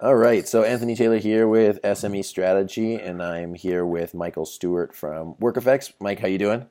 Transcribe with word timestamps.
All 0.00 0.14
right, 0.14 0.46
so 0.46 0.62
Anthony 0.62 0.94
Taylor 0.94 1.18
here 1.18 1.48
with 1.48 1.82
SME 1.82 2.24
Strategy, 2.24 2.94
and 2.94 3.20
I'm 3.20 3.52
here 3.52 3.84
with 3.84 4.14
Michael 4.14 4.46
Stewart 4.46 4.94
from 4.94 5.34
WorkEffects. 5.40 5.94
Mike, 5.98 6.20
how 6.20 6.28
you 6.28 6.38
doing? 6.38 6.66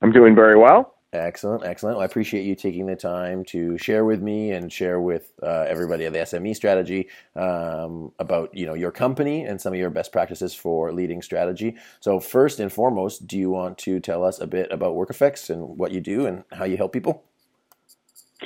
I'm 0.00 0.10
doing 0.10 0.34
very 0.34 0.56
well. 0.56 0.94
Excellent, 1.12 1.66
excellent. 1.66 1.96
Well, 1.96 2.02
I 2.02 2.06
appreciate 2.06 2.44
you 2.44 2.54
taking 2.54 2.86
the 2.86 2.96
time 2.96 3.44
to 3.48 3.76
share 3.76 4.06
with 4.06 4.22
me 4.22 4.52
and 4.52 4.72
share 4.72 5.02
with 5.02 5.34
uh, 5.42 5.66
everybody 5.68 6.06
at 6.06 6.14
the 6.14 6.20
SME 6.20 6.56
Strategy 6.56 7.10
um, 7.36 8.10
about 8.18 8.56
you 8.56 8.64
know 8.64 8.74
your 8.74 8.90
company 8.90 9.44
and 9.44 9.60
some 9.60 9.74
of 9.74 9.78
your 9.78 9.90
best 9.90 10.10
practices 10.10 10.54
for 10.54 10.92
leading 10.94 11.20
strategy. 11.20 11.76
So 12.00 12.20
first 12.20 12.58
and 12.58 12.72
foremost, 12.72 13.26
do 13.26 13.36
you 13.36 13.50
want 13.50 13.76
to 13.80 14.00
tell 14.00 14.24
us 14.24 14.40
a 14.40 14.46
bit 14.46 14.72
about 14.72 14.94
WorkEffects 14.94 15.50
and 15.50 15.76
what 15.76 15.92
you 15.92 16.00
do 16.00 16.24
and 16.24 16.44
how 16.52 16.64
you 16.64 16.78
help 16.78 16.94
people? 16.94 17.22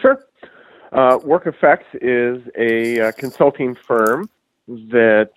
Sure. 0.03 0.28
Uh, 0.93 1.19
WorkEffects 1.19 1.95
is 2.01 2.43
a 2.57 3.09
uh, 3.09 3.13
consulting 3.13 3.75
firm 3.75 4.31
that 4.67 5.31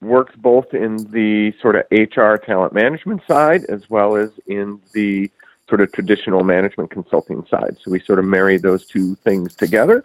works 0.00 0.34
both 0.36 0.72
in 0.74 0.96
the 1.10 1.52
sort 1.60 1.76
of 1.76 1.84
HR 1.90 2.36
talent 2.36 2.72
management 2.72 3.22
side 3.26 3.64
as 3.64 3.88
well 3.90 4.16
as 4.16 4.30
in 4.46 4.80
the 4.92 5.30
sort 5.68 5.80
of 5.80 5.92
traditional 5.92 6.42
management 6.42 6.90
consulting 6.90 7.46
side. 7.46 7.76
So 7.80 7.90
we 7.90 8.00
sort 8.00 8.18
of 8.18 8.24
marry 8.24 8.58
those 8.58 8.86
two 8.86 9.14
things 9.16 9.54
together. 9.54 10.04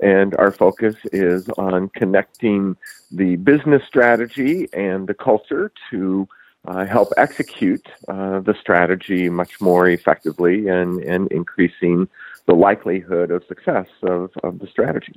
And 0.00 0.34
our 0.36 0.50
focus 0.50 0.96
is 1.12 1.48
on 1.50 1.88
connecting 1.90 2.76
the 3.10 3.36
business 3.36 3.82
strategy 3.86 4.68
and 4.72 5.06
the 5.06 5.14
culture 5.14 5.72
to 5.90 6.26
uh, 6.66 6.86
help 6.86 7.08
execute 7.16 7.86
uh, 8.08 8.40
the 8.40 8.54
strategy 8.58 9.28
much 9.28 9.60
more 9.60 9.88
effectively 9.88 10.68
and, 10.68 11.02
and 11.02 11.30
increasing 11.32 12.08
the 12.46 12.54
likelihood 12.54 13.30
of 13.30 13.42
success 13.48 13.86
of, 14.02 14.30
of 14.42 14.58
the 14.58 14.66
strategy. 14.66 15.14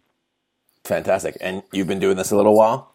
Fantastic. 0.83 1.37
And 1.39 1.63
you've 1.71 1.87
been 1.87 1.99
doing 1.99 2.17
this 2.17 2.31
a 2.31 2.35
little 2.35 2.55
while? 2.55 2.93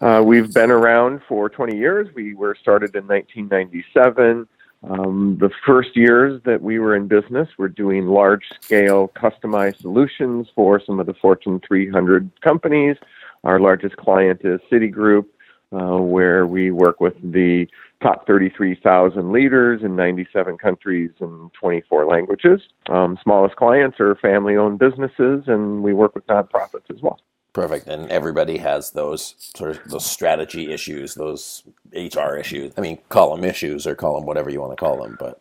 Uh, 0.00 0.22
we've 0.24 0.52
been 0.52 0.70
around 0.70 1.20
for 1.28 1.48
20 1.48 1.76
years. 1.76 2.08
We 2.14 2.34
were 2.34 2.56
started 2.60 2.94
in 2.96 3.06
1997. 3.06 4.48
Um, 4.84 5.36
the 5.38 5.50
first 5.64 5.96
years 5.96 6.42
that 6.44 6.60
we 6.60 6.80
were 6.80 6.96
in 6.96 7.06
business, 7.06 7.48
we're 7.56 7.68
doing 7.68 8.06
large 8.06 8.44
scale 8.60 9.12
customized 9.14 9.80
solutions 9.80 10.48
for 10.54 10.80
some 10.84 10.98
of 10.98 11.06
the 11.06 11.14
Fortune 11.14 11.60
300 11.66 12.30
companies. 12.40 12.96
Our 13.44 13.60
largest 13.60 13.96
client 13.96 14.40
is 14.44 14.60
Citigroup, 14.70 15.26
uh, 15.72 15.98
where 15.98 16.46
we 16.46 16.70
work 16.70 17.00
with 17.00 17.14
the 17.22 17.66
top 18.02 18.26
33,000 18.26 19.32
leaders 19.32 19.82
in 19.82 19.94
97 19.96 20.58
countries 20.58 21.10
and 21.20 21.52
24 21.54 22.06
languages. 22.06 22.60
Um, 22.88 23.18
smallest 23.22 23.56
clients 23.56 24.00
are 24.00 24.14
family 24.16 24.56
owned 24.56 24.78
businesses, 24.78 25.44
and 25.46 25.82
we 25.82 25.92
work 25.92 26.14
with 26.14 26.26
nonprofits 26.26 26.90
as 26.90 27.00
well. 27.00 27.20
Perfect. 27.52 27.86
And 27.86 28.10
everybody 28.10 28.58
has 28.58 28.92
those 28.92 29.34
sort 29.38 29.72
of 29.72 29.84
those 29.84 30.06
strategy 30.06 30.72
issues, 30.72 31.14
those 31.14 31.64
HR 31.92 32.36
issues. 32.36 32.72
I 32.78 32.80
mean, 32.80 32.98
call 33.08 33.36
them 33.36 33.44
issues 33.44 33.86
or 33.86 33.94
call 33.94 34.16
them 34.16 34.26
whatever 34.26 34.50
you 34.50 34.60
want 34.60 34.72
to 34.72 34.76
call 34.76 35.02
them, 35.02 35.16
but. 35.18 35.40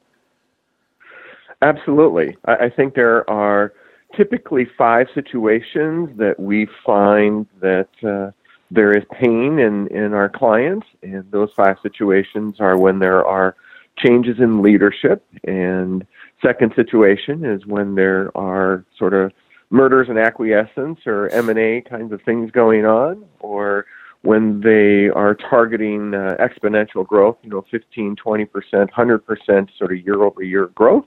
Absolutely. 1.62 2.38
I, 2.46 2.66
I 2.66 2.70
think 2.70 2.96
there 2.96 3.30
are 3.30 3.74
typically 4.16 4.68
five 4.78 5.08
situations 5.14 6.10
that 6.18 6.36
we 6.38 6.68
find 6.86 7.48
that 7.62 7.88
uh, 8.04 8.32
there 8.72 8.98
is 8.98 9.04
pain 9.12 9.60
in, 9.60 9.88
in 9.88 10.14
our 10.14 10.30
clients, 10.30 10.88
and 11.04 11.30
those 11.30 11.50
five 11.56 11.76
situations 11.84 12.56
are 12.60 12.78
when 12.78 13.00
there 13.00 13.24
are 13.26 13.56
changes 13.98 14.40
in 14.40 14.62
leadership. 14.62 15.26
And 15.44 16.08
second 16.42 16.74
situation 16.76 17.44
is 17.44 17.66
when 17.66 17.96
there 17.96 18.36
are 18.36 18.86
sort 18.98 19.14
of 19.14 19.34
mergers 19.70 20.08
and 20.08 20.18
acquisitions 20.18 21.00
or 21.06 21.28
M&A 21.30 21.82
kinds 21.82 22.14
of 22.14 22.22
things 22.24 22.50
going 22.52 22.86
on, 22.86 23.26
or 23.42 23.86
when 24.22 24.62
they 24.62 25.10
are 25.10 25.36
targeting 25.36 26.14
uh, 26.14 26.38
exponential 26.40 27.06
growth, 27.06 27.38
you 27.44 27.50
know, 27.50 27.66
15, 27.70 28.16
20%, 28.16 28.48
100% 28.90 29.78
sort 29.78 29.92
of 29.92 30.00
year 30.00 30.24
over 30.24 30.44
year 30.44 30.68
growth. 30.68 31.06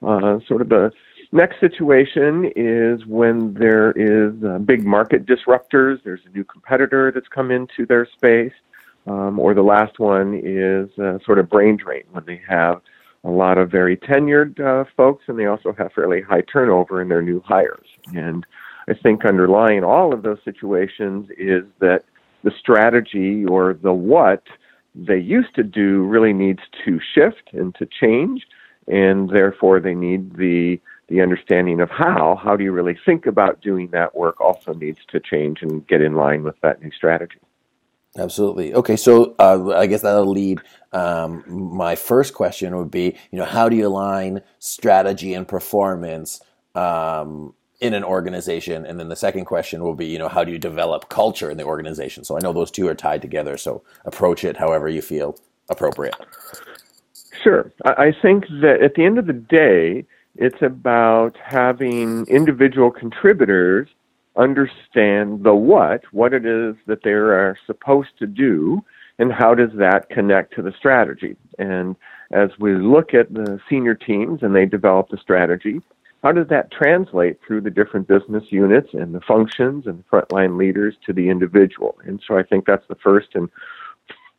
Uh, 0.00 0.38
sort 0.46 0.60
of 0.60 0.68
the 0.68 0.92
Next 1.30 1.60
situation 1.60 2.50
is 2.56 3.04
when 3.06 3.52
there 3.54 3.92
is 3.92 4.32
uh, 4.42 4.58
big 4.58 4.84
market 4.84 5.26
disruptors. 5.26 6.02
There's 6.02 6.22
a 6.26 6.30
new 6.30 6.44
competitor 6.44 7.12
that's 7.12 7.28
come 7.28 7.50
into 7.50 7.84
their 7.86 8.06
space. 8.06 8.52
Um, 9.06 9.38
or 9.38 9.54
the 9.54 9.62
last 9.62 9.98
one 9.98 10.40
is 10.42 10.90
uh, 10.98 11.18
sort 11.24 11.38
of 11.38 11.48
brain 11.48 11.76
drain 11.76 12.04
when 12.12 12.24
they 12.26 12.40
have 12.48 12.82
a 13.24 13.30
lot 13.30 13.58
of 13.58 13.70
very 13.70 13.96
tenured 13.96 14.60
uh, 14.60 14.84
folks 14.96 15.24
and 15.28 15.38
they 15.38 15.46
also 15.46 15.74
have 15.76 15.92
fairly 15.92 16.20
high 16.20 16.42
turnover 16.42 17.00
in 17.00 17.08
their 17.08 17.22
new 17.22 17.40
hires. 17.40 17.86
And 18.14 18.46
I 18.88 18.94
think 18.94 19.24
underlying 19.24 19.82
all 19.82 20.14
of 20.14 20.22
those 20.22 20.38
situations 20.44 21.28
is 21.36 21.64
that 21.80 22.04
the 22.42 22.52
strategy 22.58 23.44
or 23.44 23.74
the 23.74 23.92
what 23.92 24.44
they 24.94 25.18
used 25.18 25.54
to 25.56 25.62
do 25.62 26.04
really 26.04 26.32
needs 26.32 26.62
to 26.84 27.00
shift 27.14 27.50
and 27.52 27.74
to 27.76 27.86
change, 27.86 28.46
and 28.86 29.28
therefore 29.28 29.80
they 29.80 29.94
need 29.94 30.36
the 30.36 30.80
the 31.08 31.22
understanding 31.22 31.80
of 31.80 31.90
how, 31.90 32.38
how 32.42 32.56
do 32.56 32.64
you 32.64 32.72
really 32.72 32.98
think 33.04 33.26
about 33.26 33.60
doing 33.60 33.88
that 33.92 34.14
work 34.14 34.40
also 34.40 34.72
needs 34.74 34.98
to 35.08 35.20
change 35.20 35.62
and 35.62 35.86
get 35.86 36.02
in 36.02 36.14
line 36.14 36.42
with 36.42 36.54
that 36.60 36.82
new 36.82 36.90
strategy. 36.90 37.38
Absolutely. 38.16 38.74
Okay, 38.74 38.96
so 38.96 39.34
uh, 39.38 39.74
I 39.76 39.86
guess 39.86 40.02
that'll 40.02 40.26
lead. 40.26 40.60
Um, 40.92 41.44
my 41.46 41.94
first 41.94 42.34
question 42.34 42.76
would 42.76 42.90
be, 42.90 43.16
you 43.30 43.38
know, 43.38 43.44
how 43.44 43.68
do 43.68 43.76
you 43.76 43.86
align 43.86 44.42
strategy 44.58 45.34
and 45.34 45.46
performance 45.46 46.40
um, 46.74 47.54
in 47.80 47.94
an 47.94 48.04
organization? 48.04 48.84
And 48.84 48.98
then 48.98 49.08
the 49.08 49.16
second 49.16 49.44
question 49.44 49.82
will 49.82 49.94
be, 49.94 50.06
you 50.06 50.18
know, 50.18 50.28
how 50.28 50.44
do 50.44 50.50
you 50.50 50.58
develop 50.58 51.08
culture 51.08 51.50
in 51.50 51.56
the 51.56 51.64
organization? 51.64 52.24
So 52.24 52.36
I 52.36 52.40
know 52.40 52.52
those 52.52 52.70
two 52.70 52.88
are 52.88 52.94
tied 52.94 53.22
together. 53.22 53.56
So 53.56 53.82
approach 54.04 54.42
it 54.44 54.56
however 54.56 54.88
you 54.88 55.00
feel 55.02 55.38
appropriate. 55.70 56.16
Sure. 57.42 57.70
I 57.84 58.12
think 58.20 58.46
that 58.62 58.82
at 58.82 58.94
the 58.94 59.04
end 59.04 59.18
of 59.18 59.26
the 59.26 59.32
day, 59.32 60.04
it's 60.38 60.62
about 60.62 61.36
having 61.44 62.24
individual 62.28 62.90
contributors 62.90 63.88
understand 64.36 65.42
the 65.42 65.54
what, 65.54 66.02
what 66.12 66.32
it 66.32 66.46
is 66.46 66.76
that 66.86 67.02
they 67.02 67.10
are 67.10 67.58
supposed 67.66 68.16
to 68.20 68.26
do, 68.26 68.82
and 69.18 69.32
how 69.32 69.52
does 69.52 69.70
that 69.74 70.08
connect 70.10 70.54
to 70.54 70.62
the 70.62 70.72
strategy. 70.78 71.34
And 71.58 71.96
as 72.30 72.50
we 72.60 72.76
look 72.76 73.14
at 73.14 73.34
the 73.34 73.58
senior 73.68 73.94
teams 73.94 74.42
and 74.42 74.54
they 74.54 74.64
develop 74.64 75.08
the 75.08 75.18
strategy, 75.18 75.80
how 76.22 76.30
does 76.30 76.46
that 76.48 76.70
translate 76.70 77.40
through 77.44 77.62
the 77.62 77.70
different 77.70 78.06
business 78.06 78.44
units 78.50 78.90
and 78.92 79.12
the 79.12 79.20
functions 79.20 79.86
and 79.86 79.98
the 79.98 80.04
frontline 80.04 80.56
leaders 80.56 80.94
to 81.06 81.12
the 81.12 81.28
individual? 81.28 81.98
And 82.04 82.22
so 82.26 82.38
I 82.38 82.44
think 82.44 82.64
that's 82.64 82.86
the 82.88 82.96
first 82.96 83.28
and 83.34 83.48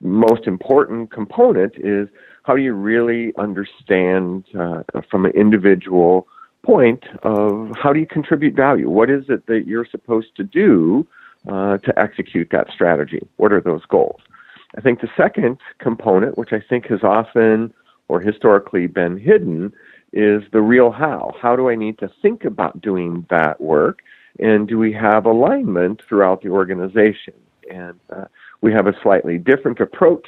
most 0.01 0.47
important 0.47 1.11
component 1.11 1.73
is 1.75 2.07
how 2.43 2.55
do 2.55 2.61
you 2.61 2.73
really 2.73 3.33
understand 3.37 4.45
uh, 4.57 4.83
from 5.09 5.25
an 5.25 5.31
individual 5.31 6.27
point 6.63 7.03
of 7.23 7.71
how 7.81 7.93
do 7.93 7.99
you 7.99 8.07
contribute 8.07 8.55
value? 8.55 8.89
What 8.89 9.09
is 9.09 9.25
it 9.29 9.45
that 9.47 9.65
you're 9.65 9.85
supposed 9.85 10.35
to 10.37 10.43
do 10.43 11.07
uh, 11.47 11.77
to 11.77 11.99
execute 11.99 12.49
that 12.51 12.67
strategy? 12.73 13.21
What 13.37 13.53
are 13.53 13.61
those 13.61 13.85
goals? 13.85 14.21
I 14.77 14.81
think 14.81 15.01
the 15.01 15.09
second 15.17 15.57
component, 15.79 16.37
which 16.37 16.53
I 16.53 16.59
think 16.59 16.87
has 16.87 17.03
often 17.03 17.73
or 18.07 18.19
historically 18.19 18.87
been 18.87 19.17
hidden, 19.17 19.71
is 20.11 20.43
the 20.51 20.61
real 20.61 20.91
how. 20.91 21.33
How 21.39 21.55
do 21.55 21.69
I 21.69 21.75
need 21.75 21.97
to 21.99 22.11
think 22.21 22.43
about 22.43 22.81
doing 22.81 23.25
that 23.29 23.61
work? 23.61 23.99
And 24.39 24.67
do 24.67 24.77
we 24.77 24.91
have 24.93 25.25
alignment 25.25 26.01
throughout 26.07 26.41
the 26.41 26.49
organization? 26.49 27.33
And 27.71 27.99
uh, 28.15 28.25
we 28.61 28.73
have 28.73 28.87
a 28.87 28.93
slightly 29.03 29.37
different 29.37 29.79
approach 29.79 30.27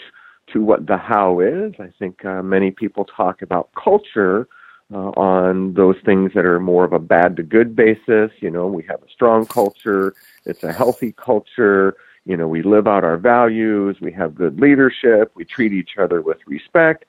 to 0.54 0.62
what 0.62 0.88
the 0.88 0.98
how 0.98 1.40
is. 1.40 1.74
I 1.80 1.90
think 2.00 2.26
uh, 2.26 2.42
many 2.42 2.72
people 2.72 3.06
talk 3.06 3.42
about 3.42 3.70
culture 3.74 4.48
uh, 4.94 5.12
on 5.18 5.74
those 5.74 5.96
things 6.06 6.32
that 6.36 6.46
are 6.46 6.60
more 6.60 6.84
of 6.84 6.94
a 6.94 7.00
bad 7.00 7.38
to 7.38 7.44
good 7.44 7.76
basis. 7.76 8.32
You 8.40 8.52
know, 8.52 8.68
we 8.68 8.84
have 8.84 9.02
a 9.02 9.10
strong 9.12 9.46
culture, 9.46 10.14
it's 10.46 10.64
a 10.64 10.74
healthy 10.74 11.14
culture. 11.14 11.96
You 12.24 12.38
know, 12.38 12.48
we 12.48 12.62
live 12.62 12.88
out 12.88 13.03
our 13.03 13.18
values, 13.18 13.98
we 14.00 14.12
have 14.12 14.36
good 14.36 14.59
leadership, 14.59 15.32
we 15.34 15.44
treat 15.44 15.74
each 15.74 15.98
other 15.98 16.22
with 16.22 16.38
respect. 16.46 17.06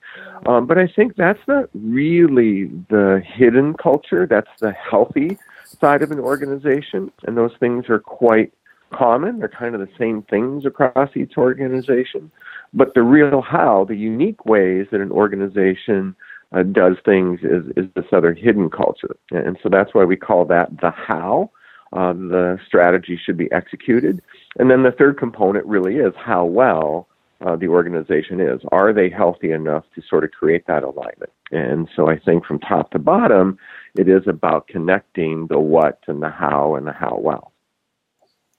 Um, 0.47 0.65
but 0.65 0.79
I 0.79 0.87
think 0.87 1.17
that's 1.17 1.47
not 1.47 1.69
really 1.75 2.65
the 2.89 3.21
hidden 3.23 3.75
culture, 3.75 4.25
that's 4.25 4.49
the 4.59 4.71
healthy 4.71 5.37
side 5.79 6.01
of 6.01 6.09
an 6.09 6.19
organization. 6.19 7.11
And 7.27 7.37
those 7.37 7.53
things 7.59 7.89
are 7.89 7.99
quite 7.99 8.53
common. 8.91 9.39
They're 9.39 9.49
kind 9.49 9.75
of 9.75 9.81
the 9.81 9.89
same 9.99 10.21
things 10.23 10.65
across 10.65 11.09
each 11.15 11.37
organization. 11.37 12.31
But 12.73 12.93
the 12.93 13.03
real 13.03 13.41
how, 13.41 13.85
the 13.85 13.95
unique 13.95 14.45
ways 14.45 14.87
that 14.91 15.01
an 15.01 15.11
organization 15.11 16.15
uh, 16.51 16.63
does 16.63 16.95
things 17.05 17.39
is, 17.43 17.65
is 17.75 17.85
this 17.95 18.05
other 18.11 18.33
hidden 18.33 18.69
culture. 18.69 19.15
And 19.31 19.57
so 19.61 19.69
that's 19.69 19.93
why 19.93 20.03
we 20.05 20.15
call 20.15 20.45
that 20.45 20.69
the 20.81 20.91
how. 20.91 21.51
Uh, 21.91 22.11
the 22.13 22.57
strategy 22.65 23.19
should 23.23 23.37
be 23.37 23.51
executed. 23.51 24.19
And 24.57 24.71
then 24.71 24.81
the 24.81 24.91
third 24.91 25.19
component 25.19 25.63
really 25.67 25.97
is 25.97 26.13
how 26.17 26.43
well 26.43 27.07
uh, 27.45 27.55
the 27.55 27.67
organization 27.67 28.39
is. 28.39 28.61
Are 28.71 28.93
they 28.93 29.09
healthy 29.09 29.51
enough 29.51 29.83
to 29.93 30.01
sort 30.09 30.23
of 30.23 30.31
create 30.31 30.65
that 30.65 30.81
alignment? 30.81 31.31
And 31.51 31.87
so 31.95 32.09
I 32.09 32.17
think 32.17 32.45
from 32.45 32.57
top 32.57 32.89
to 32.91 32.99
bottom, 32.99 33.59
it 33.95 34.09
is 34.09 34.27
about 34.27 34.67
connecting 34.67 35.45
the 35.47 35.59
what 35.59 35.99
and 36.07 36.23
the 36.23 36.31
how 36.31 36.73
and 36.73 36.87
the 36.87 36.93
how 36.93 37.19
well. 37.21 37.51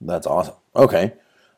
That's 0.00 0.28
awesome. 0.28 0.54
Okay. 0.76 1.14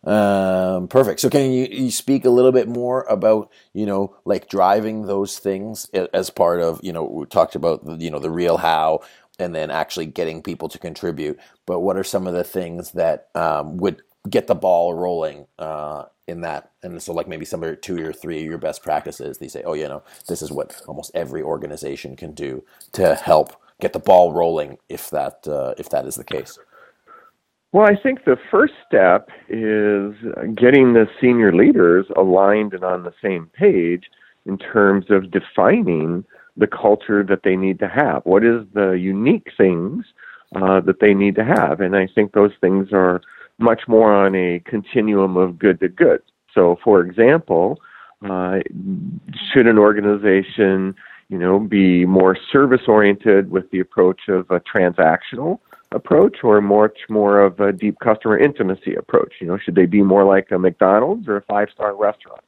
Um, 0.07 0.87
perfect. 0.87 1.19
So 1.19 1.29
can 1.29 1.51
you, 1.51 1.67
you 1.69 1.91
speak 1.91 2.25
a 2.25 2.31
little 2.31 2.53
bit 2.53 2.69
more 2.69 3.03
about, 3.09 3.51
you 3.73 3.87
know, 3.87 4.17
like 4.25 4.49
driving 4.49 5.07
those 5.07 5.41
things 5.41 5.91
as 5.91 6.31
part 6.31 6.61
of, 6.61 6.81
you 6.83 6.93
know, 6.93 7.03
we 7.03 7.27
talked 7.27 7.57
about, 7.57 8.01
you 8.01 8.11
know, 8.11 8.21
the 8.21 8.31
real 8.31 8.59
how 8.59 9.01
and 9.41 9.53
then 9.53 9.71
actually 9.71 10.07
getting 10.07 10.43
people 10.43 10.69
to 10.69 10.79
contribute. 10.79 11.39
But 11.67 11.81
what 11.81 11.97
are 11.97 12.05
some 12.05 12.29
of 12.29 12.35
the 12.35 12.45
things 12.45 12.93
that 12.93 13.29
um, 13.35 13.79
would 13.79 14.03
get 14.31 14.47
the 14.47 14.55
ball 14.55 14.95
rolling 14.95 15.49
uh, 15.59 16.05
in 16.29 16.43
that? 16.43 16.71
And 16.85 17.03
so 17.03 17.13
like 17.13 17.27
maybe 17.27 17.45
some 17.45 17.65
of 17.65 17.67
your 17.67 17.77
two 17.77 18.07
or 18.07 18.13
three 18.13 18.39
of 18.39 18.45
your 18.45 18.59
best 18.59 18.85
practices, 18.85 19.39
they 19.39 19.49
say, 19.49 19.65
oh, 19.65 19.75
you 19.75 19.89
know, 19.89 20.05
this 20.29 20.41
is 20.41 20.53
what 20.53 20.81
almost 20.87 21.11
every 21.15 21.43
organization 21.43 22.15
can 22.15 22.33
do 22.33 22.63
to 22.93 23.17
help 23.17 23.61
get 23.81 23.93
the 23.93 23.99
ball 23.99 24.33
rolling 24.33 24.79
if 24.89 25.11
that, 25.11 25.49
uh, 25.49 25.75
if 25.79 25.91
that 25.91 26.07
is 26.07 26.15
the 26.15 26.25
case. 26.25 26.61
Well, 27.73 27.87
I 27.87 27.97
think 28.01 28.25
the 28.25 28.39
first 28.51 28.75
step 28.87 29.29
is 29.49 30.15
getting 30.55 30.93
the 30.93 31.07
senior 31.21 31.53
leaders 31.53 32.07
aligned 32.17 32.73
and 32.73 32.85
on 32.85 33.03
the 33.03 33.13
same 33.23 33.51
page 33.53 34.05
in 34.47 34.57
terms 34.57 35.07
of 35.11 35.31
defining 35.31 36.25
the 36.57 36.67
culture 36.67 37.23
that 37.25 37.43
they 37.43 37.57
need 37.57 37.79
to 37.81 37.89
have. 37.89 38.23
What 38.25 38.45
is 38.45 38.63
the 38.73 38.93
unique 38.93 39.49
things 39.57 40.07
uh, 40.55 40.81
that 40.81 41.01
they 41.01 41.13
need 41.13 41.35
to 41.35 41.45
have? 41.45 41.81
And 41.81 41.97
I 41.97 42.09
think 42.15 42.33
those 42.33 42.53
things 42.61 42.89
are 42.93 43.21
much 43.59 43.83
more 43.89 44.15
on 44.15 44.35
a 44.35 44.61
continuum 44.61 45.37
of 45.37 45.59
good 45.59 45.81
to 45.81 45.89
good. 45.89 46.23
So, 46.55 46.79
for 46.83 47.01
example, 47.01 47.81
uh, 48.25 48.61
should 49.53 49.67
an 49.67 49.79
organization, 49.79 50.95
you 51.29 51.39
know, 51.39 51.59
be 51.59 52.07
more 52.07 52.37
service 52.51 52.83
oriented 52.89 53.51
with 53.51 53.71
the 53.71 53.81
approach 53.81 54.29
of 54.29 54.51
a 54.51 54.61
transactional 54.61 55.59
approach 55.93 56.39
or 56.43 56.61
much 56.61 56.99
more 57.09 57.41
of 57.41 57.61
a 57.61 57.73
deep 57.73 57.99
customer 58.01 58.39
intimacy 58.39 58.95
approach? 58.95 59.35
You 59.41 59.47
know, 59.47 59.59
should 59.59 59.75
they 59.75 59.87
be 59.87 60.03
more 60.03 60.25
like 60.25 60.51
a 60.51 60.59
McDonald's 60.59 61.29
or 61.29 61.37
a 61.37 61.43
five 61.43 61.69
star 61.73 61.95
restaurant? 61.95 62.43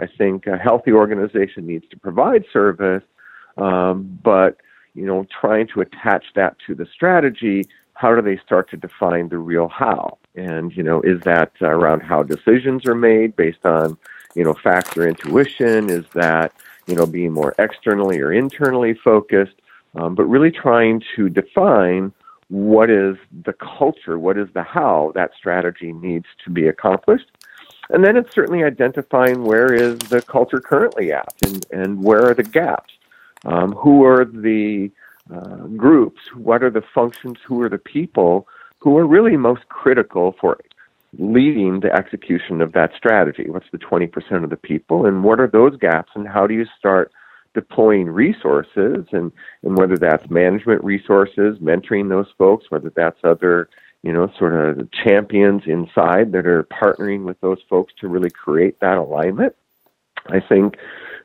I 0.00 0.06
think 0.06 0.46
a 0.46 0.56
healthy 0.56 0.92
organization 0.92 1.66
needs 1.66 1.84
to 1.90 1.98
provide 1.98 2.44
service, 2.52 3.02
um, 3.56 4.18
but 4.22 4.58
you 4.94 5.06
know, 5.06 5.26
trying 5.40 5.68
to 5.68 5.80
attach 5.80 6.24
that 6.34 6.56
to 6.66 6.74
the 6.74 6.86
strategy. 6.86 7.66
How 7.94 8.14
do 8.14 8.22
they 8.22 8.38
start 8.38 8.70
to 8.70 8.76
define 8.76 9.28
the 9.28 9.38
real 9.38 9.68
how? 9.68 10.18
And 10.34 10.76
you 10.76 10.82
know, 10.82 11.00
is 11.02 11.20
that 11.22 11.52
around 11.60 12.00
how 12.00 12.22
decisions 12.22 12.86
are 12.86 12.94
made 12.94 13.36
based 13.36 13.64
on 13.64 13.98
you 14.34 14.44
know 14.44 14.54
facts 14.54 14.96
or 14.96 15.06
intuition? 15.06 15.90
Is 15.90 16.04
that 16.14 16.52
you 16.86 16.94
know 16.94 17.06
being 17.06 17.32
more 17.32 17.54
externally 17.58 18.20
or 18.20 18.32
internally 18.32 18.94
focused? 18.94 19.54
Um, 19.94 20.14
but 20.14 20.24
really 20.24 20.50
trying 20.50 21.02
to 21.16 21.28
define 21.28 22.12
what 22.48 22.90
is 22.90 23.16
the 23.44 23.52
culture, 23.52 24.18
what 24.18 24.38
is 24.38 24.48
the 24.54 24.62
how 24.62 25.12
that 25.14 25.32
strategy 25.36 25.92
needs 25.92 26.26
to 26.44 26.50
be 26.50 26.66
accomplished. 26.66 27.30
And 27.90 28.04
then 28.04 28.16
it's 28.16 28.34
certainly 28.34 28.64
identifying 28.64 29.44
where 29.44 29.72
is 29.72 29.98
the 29.98 30.22
culture 30.22 30.60
currently 30.60 31.12
at 31.12 31.32
and, 31.44 31.66
and 31.70 32.02
where 32.02 32.30
are 32.30 32.34
the 32.34 32.42
gaps. 32.42 32.92
Um, 33.44 33.72
who 33.72 34.04
are 34.04 34.24
the 34.24 34.90
uh, 35.34 35.66
groups? 35.76 36.20
What 36.34 36.62
are 36.62 36.70
the 36.70 36.82
functions? 36.94 37.38
Who 37.46 37.62
are 37.62 37.68
the 37.68 37.78
people 37.78 38.46
who 38.78 38.96
are 38.98 39.06
really 39.06 39.36
most 39.36 39.68
critical 39.68 40.34
for 40.40 40.58
leading 41.18 41.80
the 41.80 41.92
execution 41.92 42.60
of 42.60 42.72
that 42.72 42.92
strategy? 42.96 43.48
What's 43.48 43.70
the 43.72 43.78
20% 43.78 44.44
of 44.44 44.50
the 44.50 44.56
people? 44.56 45.06
And 45.06 45.24
what 45.24 45.40
are 45.40 45.46
those 45.46 45.76
gaps? 45.76 46.12
And 46.14 46.28
how 46.28 46.46
do 46.46 46.54
you 46.54 46.66
start 46.78 47.12
deploying 47.60 48.08
resources 48.08 49.04
and, 49.10 49.32
and 49.64 49.76
whether 49.76 49.96
that's 49.96 50.30
management 50.30 50.84
resources, 50.84 51.58
mentoring 51.58 52.08
those 52.08 52.28
folks, 52.38 52.66
whether 52.68 52.90
that's 52.94 53.18
other, 53.24 53.68
you 54.02 54.12
know, 54.12 54.30
sort 54.38 54.54
of 54.54 54.88
champions 54.92 55.62
inside 55.66 56.30
that 56.32 56.46
are 56.46 56.62
partnering 56.64 57.24
with 57.24 57.40
those 57.40 57.58
folks 57.68 57.92
to 58.00 58.06
really 58.06 58.30
create 58.30 58.78
that 58.78 58.96
alignment. 58.96 59.56
I 60.28 60.40
think 60.40 60.76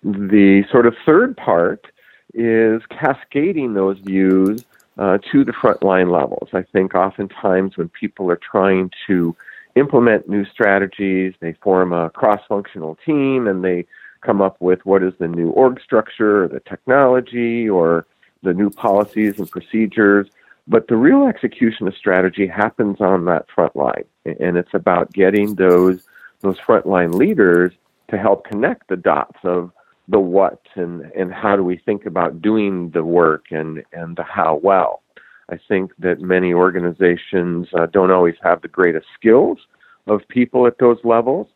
the 0.02 0.64
sort 0.72 0.88
of 0.88 0.96
third 1.06 1.38
part 1.38 1.86
is 2.34 2.82
cascading 2.90 3.76
those 3.76 4.00
views 4.00 4.66
uh, 4.98 5.20
to 5.32 5.44
the 5.44 5.54
frontline 5.54 6.12
levels. 6.12 6.50
I 6.54 6.64
think 6.64 6.96
oftentimes 6.96 7.78
when 7.78 7.90
people 7.90 8.32
are 8.32 8.40
trying 8.52 8.90
to 9.06 9.36
implement 9.76 10.28
new 10.28 10.46
strategies, 10.46 11.34
they 11.42 11.54
form 11.62 11.94
a 11.94 12.10
cross 12.10 12.42
functional 12.48 12.98
team 13.06 13.48
and 13.48 13.64
they 13.64 13.86
come 14.24 14.42
up 14.42 14.58
with 14.60 14.86
what 14.86 15.04
is 15.04 15.14
the 15.20 15.28
new 15.28 15.50
org 15.50 15.82
structure, 15.82 16.44
or 16.44 16.48
the 16.48 16.60
technology, 16.62 17.70
or 17.70 18.06
the 18.42 18.54
new 18.54 18.70
policies 18.70 19.40
and 19.40 19.50
procedures. 19.50 20.28
But 20.68 20.88
the 20.88 20.96
real 20.96 21.28
execution 21.28 21.88
of 21.88 21.96
strategy 21.96 22.48
happens 22.48 23.02
on 23.02 23.26
that 23.26 23.48
front 23.54 23.76
line, 23.76 24.06
and 24.26 24.58
it's 24.58 24.74
about 24.74 25.12
getting 25.12 25.56
those 25.56 26.04
those 26.42 26.60
frontline 26.60 27.14
leaders 27.14 27.74
to 28.10 28.18
help 28.18 28.46
connect 28.46 28.90
the 28.90 28.98
dots 28.98 29.40
of 29.44 29.72
the 30.08 30.20
what 30.20 30.62
and, 30.76 31.10
and 31.16 31.34
how 31.34 31.56
do 31.56 31.64
we 31.64 31.78
think 31.78 32.06
about 32.06 32.42
doing 32.42 32.90
the 32.92 33.04
work 33.04 33.46
and, 33.52 33.84
and 33.94 34.18
the 34.18 34.24
how 34.24 34.60
well. 34.62 35.02
I 35.50 35.58
think 35.68 35.92
that 36.00 36.20
many 36.20 36.54
organizations 36.54 37.68
uh, 37.74 37.88
don't 37.88 38.12
always 38.12 38.36
have 38.44 38.62
the 38.62 38.68
greatest 38.68 39.08
skills 39.18 39.60
of 40.08 40.28
people 40.28 40.68
at 40.68 40.78
those 40.80 41.00
levels. 41.04 41.48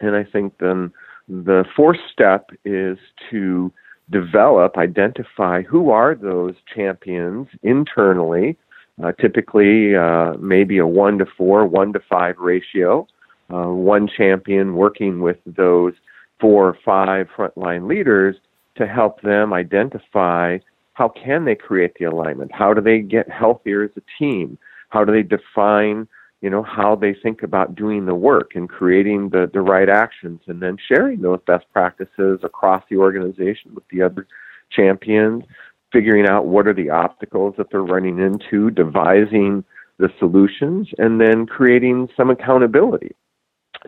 And 0.00 0.16
I 0.16 0.24
think 0.24 0.58
then 0.58 0.92
the 1.28 1.64
fourth 1.76 1.98
step 2.12 2.50
is 2.64 2.98
to 3.30 3.72
develop, 4.10 4.76
identify 4.76 5.62
who 5.62 5.90
are 5.90 6.14
those 6.14 6.54
champions 6.74 7.48
internally, 7.62 8.56
uh, 9.02 9.12
typically 9.12 9.96
uh, 9.96 10.34
maybe 10.38 10.78
a 10.78 10.86
one 10.86 11.18
to 11.18 11.26
four, 11.36 11.66
one 11.66 11.92
to 11.92 12.00
five 12.00 12.36
ratio, 12.38 13.06
uh, 13.52 13.68
one 13.68 14.08
champion 14.08 14.74
working 14.74 15.20
with 15.20 15.38
those 15.46 15.94
four 16.40 16.68
or 16.68 16.78
five 16.84 17.28
frontline 17.36 17.88
leaders 17.88 18.36
to 18.76 18.86
help 18.86 19.20
them 19.22 19.52
identify 19.52 20.58
how 20.92 21.08
can 21.08 21.44
they 21.44 21.54
create 21.54 21.92
the 21.98 22.04
alignment, 22.04 22.52
how 22.52 22.72
do 22.72 22.80
they 22.80 23.00
get 23.00 23.28
healthier 23.30 23.84
as 23.84 23.90
a 23.96 24.02
team, 24.18 24.58
how 24.90 25.04
do 25.04 25.12
they 25.12 25.22
define 25.22 26.06
you 26.44 26.50
know 26.50 26.62
how 26.62 26.94
they 26.94 27.14
think 27.14 27.42
about 27.42 27.74
doing 27.74 28.04
the 28.04 28.14
work 28.14 28.50
and 28.54 28.68
creating 28.68 29.30
the, 29.30 29.50
the 29.54 29.62
right 29.62 29.88
actions 29.88 30.42
and 30.46 30.60
then 30.60 30.76
sharing 30.76 31.22
those 31.22 31.40
best 31.46 31.64
practices 31.72 32.38
across 32.42 32.82
the 32.90 32.98
organization 32.98 33.74
with 33.74 33.84
the 33.88 34.02
other 34.02 34.26
champions 34.70 35.42
figuring 35.90 36.28
out 36.28 36.44
what 36.44 36.68
are 36.68 36.74
the 36.74 36.90
obstacles 36.90 37.54
that 37.56 37.70
they're 37.70 37.80
running 37.80 38.18
into 38.18 38.70
devising 38.70 39.64
the 39.96 40.10
solutions 40.18 40.86
and 40.98 41.18
then 41.18 41.46
creating 41.46 42.10
some 42.14 42.28
accountability 42.28 43.16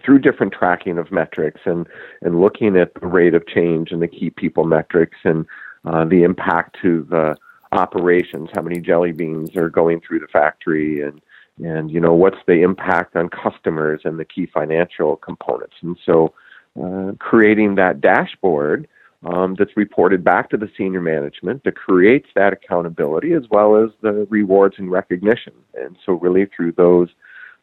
through 0.03 0.19
different 0.19 0.55
tracking 0.55 0.97
of 0.97 1.13
metrics 1.13 1.61
and 1.67 1.87
and 2.23 2.41
looking 2.41 2.75
at 2.75 2.95
the 2.95 3.07
rate 3.07 3.35
of 3.35 3.47
change 3.47 3.93
and 3.93 4.01
the 4.01 4.09
key 4.09 4.31
people 4.31 4.65
metrics 4.65 5.19
and 5.25 5.45
uh, 5.85 6.07
the 6.07 6.23
impact 6.23 6.75
to 6.81 7.07
the 7.11 7.37
operations 7.73 8.49
how 8.55 8.63
many 8.63 8.81
jelly 8.81 9.13
beans 9.13 9.55
are 9.57 9.69
going 9.69 10.01
through 10.01 10.21
the 10.21 10.29
factory 10.29 11.03
and 11.03 11.21
and 11.63 11.91
you 11.91 12.01
know 12.01 12.15
what's 12.15 12.39
the 12.47 12.63
impact 12.63 13.17
on 13.17 13.29
customers 13.29 14.03
and 14.05 14.19
the 14.19 14.25
key 14.25 14.47
financial 14.47 15.17
components? 15.17 15.75
And 15.83 15.97
so 16.05 16.35
uh, 16.83 17.13
creating 17.19 17.77
that 17.77 18.01
dashboard 18.01 18.89
um, 19.25 19.57
that's 19.59 19.77
reported 19.77 20.23
back 20.23 20.51
to 20.51 20.57
the 20.57 20.71
senior 20.77 21.01
management 21.01 21.65
that 21.65 21.77
creates 21.77 22.29
that 22.35 22.53
accountability 22.53 23.33
as 23.33 23.45
well 23.51 23.77
as 23.83 23.91
the 24.03 24.27
rewards 24.31 24.77
and 24.79 24.91
recognition. 24.91 25.55
And 25.75 25.97
so 26.05 26.13
really 26.13 26.47
through 26.55 26.73
those 26.73 27.09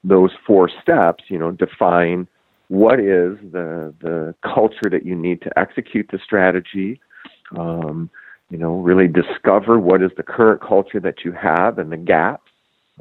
those 0.03 0.31
four 0.45 0.69
steps 0.81 1.23
you 1.27 1.39
know 1.39 1.51
define 1.51 2.27
what 2.67 3.00
is 3.00 3.38
the 3.51 3.93
the 4.01 4.35
culture 4.43 4.89
that 4.89 5.05
you 5.05 5.15
need 5.15 5.41
to 5.41 5.59
execute 5.59 6.07
the 6.12 6.19
strategy 6.23 7.00
um, 7.57 8.09
you 8.50 8.57
know 8.57 8.75
really 8.79 9.07
discover 9.07 9.79
what 9.79 10.01
is 10.01 10.12
the 10.17 10.23
current 10.23 10.62
culture 10.62 11.00
that 11.00 11.23
you 11.23 11.31
have 11.31 11.77
and 11.79 11.91
the 11.91 11.97
gaps 11.97 12.42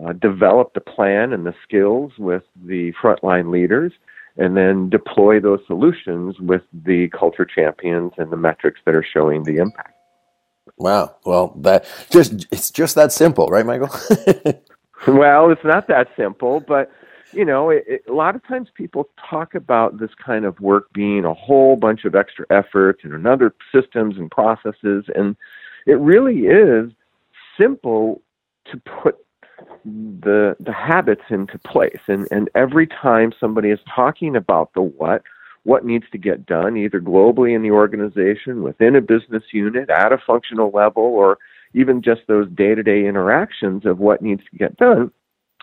uh, 0.04 0.12
develop 0.14 0.74
the 0.74 0.80
plan 0.80 1.32
and 1.32 1.46
the 1.46 1.54
skills 1.62 2.12
with 2.18 2.42
the 2.64 2.92
frontline 3.02 3.50
leaders, 3.50 3.92
and 4.36 4.56
then 4.56 4.88
deploy 4.88 5.38
those 5.38 5.60
solutions 5.66 6.40
with 6.40 6.62
the 6.72 7.08
culture 7.08 7.44
champions 7.44 8.12
and 8.18 8.30
the 8.30 8.36
metrics 8.36 8.80
that 8.86 8.94
are 8.94 9.04
showing 9.04 9.44
the 9.44 9.56
impact. 9.56 9.94
Wow. 10.76 11.16
Well, 11.24 11.54
that 11.60 11.86
just 12.10 12.46
it's 12.50 12.70
just 12.70 12.94
that 12.94 13.12
simple, 13.12 13.48
right, 13.48 13.66
Michael? 13.66 13.90
well, 15.06 15.50
it's 15.50 15.64
not 15.64 15.88
that 15.88 16.08
simple, 16.16 16.60
but 16.60 16.90
you 17.32 17.44
know, 17.44 17.70
it, 17.70 17.84
it, 17.86 18.02
a 18.08 18.12
lot 18.12 18.36
of 18.36 18.46
times 18.46 18.68
people 18.74 19.08
talk 19.28 19.54
about 19.54 19.98
this 19.98 20.10
kind 20.24 20.44
of 20.44 20.58
work 20.60 20.92
being 20.92 21.24
a 21.24 21.34
whole 21.34 21.76
bunch 21.76 22.04
of 22.04 22.14
extra 22.14 22.46
effort 22.50 23.00
and 23.02 23.12
another 23.12 23.54
systems 23.74 24.16
and 24.16 24.30
processes, 24.30 25.04
and 25.14 25.36
it 25.86 25.98
really 25.98 26.40
is 26.40 26.90
simple 27.58 28.22
to 28.70 28.80
put 29.02 29.16
the 29.84 30.56
the 30.60 30.72
habits 30.72 31.22
into 31.30 31.58
place 31.58 32.00
and 32.08 32.26
and 32.30 32.48
every 32.54 32.86
time 32.86 33.32
somebody 33.38 33.70
is 33.70 33.80
talking 33.94 34.36
about 34.36 34.72
the 34.74 34.82
what 34.82 35.22
what 35.64 35.84
needs 35.84 36.06
to 36.10 36.18
get 36.18 36.44
done 36.46 36.76
either 36.76 37.00
globally 37.00 37.54
in 37.54 37.62
the 37.62 37.70
organization 37.70 38.62
within 38.62 38.96
a 38.96 39.00
business 39.00 39.44
unit 39.52 39.88
at 39.90 40.12
a 40.12 40.18
functional 40.18 40.70
level 40.70 41.02
or 41.02 41.38
even 41.74 42.02
just 42.02 42.20
those 42.26 42.48
day-to-day 42.50 43.06
interactions 43.06 43.86
of 43.86 43.98
what 43.98 44.20
needs 44.22 44.42
to 44.50 44.56
get 44.56 44.76
done 44.76 45.10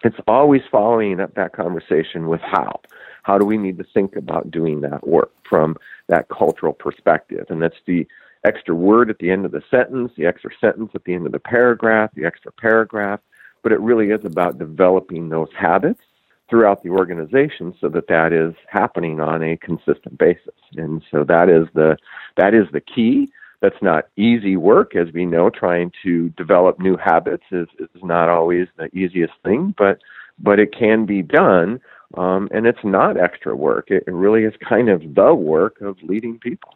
it's 0.04 0.18
always 0.28 0.62
following 0.72 1.20
up 1.20 1.36
that 1.36 1.54
conversation 1.54 2.28
with 2.28 2.42
how. 2.42 2.80
How 3.24 3.38
do 3.38 3.46
we 3.46 3.58
need 3.58 3.78
to 3.80 3.84
think 3.94 4.16
about 4.16 4.50
doing 4.50 4.82
that 4.82 5.06
work 5.06 5.32
from 5.48 5.76
that 6.08 6.30
cultural 6.30 6.74
perspective? 6.74 7.46
And 7.50 7.62
that's 7.62 7.76
the 7.86 8.08
extra 8.46 8.74
word 8.74 9.10
at 9.10 9.20
the 9.20 9.30
end 9.30 9.46
of 9.46 9.52
the 9.52 9.64
sentence, 9.70 10.12
the 10.16 10.26
extra 10.26 10.52
sentence 10.62 10.92
at 10.96 11.04
the 11.04 11.14
end 11.14 11.26
of 11.26 11.34
the 11.34 11.40
paragraph, 11.40 12.12
the 12.16 12.26
extra 12.26 12.52
paragraph. 12.52 13.20
But 13.64 13.72
it 13.72 13.80
really 13.80 14.12
is 14.12 14.24
about 14.24 14.58
developing 14.58 15.30
those 15.30 15.50
habits 15.58 16.02
throughout 16.50 16.82
the 16.84 16.90
organization 16.90 17.76
so 17.80 17.90
that 17.90 18.08
that 18.08 18.34
is 18.34 18.56
happening 18.68 19.20
on 19.20 19.44
a 19.44 19.58
consistent 19.58 20.18
basis. 20.18 20.56
And 20.76 21.04
so 21.12 21.24
that 21.26 21.50
is 21.50 21.68
the 21.74 21.98
that 22.38 22.54
is 22.54 22.66
the 22.72 22.82
key. 22.82 23.32
That's 23.62 23.82
not 23.82 24.08
easy 24.16 24.56
work, 24.56 24.96
as 24.96 25.12
we 25.14 25.26
know. 25.26 25.50
Trying 25.50 25.92
to 26.04 26.30
develop 26.30 26.80
new 26.80 26.96
habits 26.96 27.44
is, 27.52 27.68
is 27.78 28.04
not 28.04 28.30
always 28.30 28.68
the 28.78 28.88
easiest 28.98 29.34
thing, 29.44 29.76
but 29.78 30.00
but 30.40 30.60
it 30.60 30.74
can 30.74 31.06
be 31.06 31.22
done, 31.22 31.82
um, 32.16 32.48
and 32.52 32.66
it's 32.66 32.84
not 32.84 33.18
extra 33.18 33.54
work. 33.56 33.92
It, 33.92 34.06
it 34.08 34.14
really 34.14 34.44
is 34.46 34.54
kind 34.68 34.90
of 34.90 35.14
the 35.14 35.34
work 35.34 35.82
of 35.82 35.98
leading 36.02 36.40
people. 36.40 36.76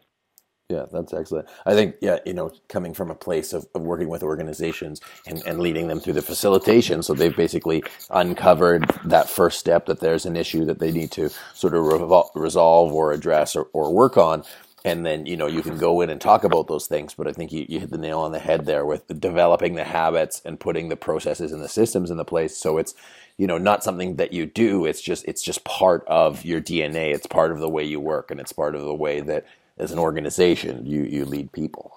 Yeah, 0.74 0.86
that's 0.92 1.14
excellent. 1.14 1.48
I 1.66 1.74
think, 1.74 1.96
yeah, 2.02 2.18
you 2.26 2.34
know, 2.34 2.52
coming 2.68 2.94
from 2.94 3.10
a 3.10 3.16
place 3.16 3.54
of, 3.54 3.68
of 3.74 3.82
working 3.82 4.08
with 4.08 4.24
organizations 4.24 5.00
and, 5.26 5.42
and 5.46 5.60
leading 5.60 5.88
them 5.88 6.00
through 6.00 6.14
the 6.14 6.22
facilitation, 6.22 7.04
so 7.04 7.14
they've 7.14 7.36
basically 7.36 7.84
uncovered 8.10 8.90
that 9.06 9.30
first 9.30 9.60
step 9.60 9.86
that 9.86 10.00
there's 10.00 10.26
an 10.26 10.36
issue 10.36 10.66
that 10.66 10.80
they 10.80 10.92
need 10.92 11.12
to 11.12 11.30
sort 11.54 11.74
of 11.74 11.84
revol- 11.84 12.30
resolve 12.36 12.92
or 12.92 13.12
address 13.12 13.56
or, 13.56 13.68
or 13.74 13.94
work 13.94 14.18
on. 14.18 14.44
And 14.84 15.06
then, 15.06 15.26
you 15.26 15.36
know, 15.36 15.48
you 15.48 15.62
can 15.62 15.78
go 15.78 16.02
in 16.02 16.10
and 16.10 16.20
talk 16.20 16.44
about 16.44 16.68
those 16.68 16.88
things. 16.88 17.14
But 17.14 17.28
I 17.28 17.32
think 17.32 17.52
you, 17.52 17.66
you 17.68 17.80
hit 17.80 17.90
the 17.90 17.98
nail 17.98 18.20
on 18.20 18.32
the 18.32 18.40
head 18.40 18.66
there 18.66 18.86
with 18.86 19.08
developing 19.20 19.76
the 19.76 19.84
habits 19.84 20.42
and 20.44 20.60
putting 20.60 20.90
the 20.90 20.96
processes 20.96 21.52
and 21.52 21.62
the 21.62 21.70
systems 21.70 22.10
in 22.10 22.18
the 22.18 22.26
place. 22.26 22.56
So 22.58 22.78
it's, 22.78 22.94
you 23.38 23.46
know, 23.48 23.58
not 23.58 23.84
something 23.84 24.16
that 24.16 24.34
you 24.34 24.46
do. 24.46 24.86
It's 24.86 25.02
just, 25.02 25.24
it's 25.26 25.42
just 25.42 25.64
part 25.64 26.04
of 26.08 26.44
your 26.46 26.62
DNA. 26.62 27.14
It's 27.14 27.28
part 27.28 27.52
of 27.52 27.60
the 27.60 27.70
way 27.70 27.84
you 27.84 28.00
work 28.00 28.30
and 28.32 28.40
it's 28.40 28.52
part 28.52 28.76
of 28.76 28.82
the 28.82 28.94
way 28.94 29.20
that 29.22 29.46
as 29.78 29.92
an 29.92 29.98
organization, 29.98 30.84
you, 30.86 31.02
you 31.02 31.24
lead 31.24 31.52
people. 31.52 31.92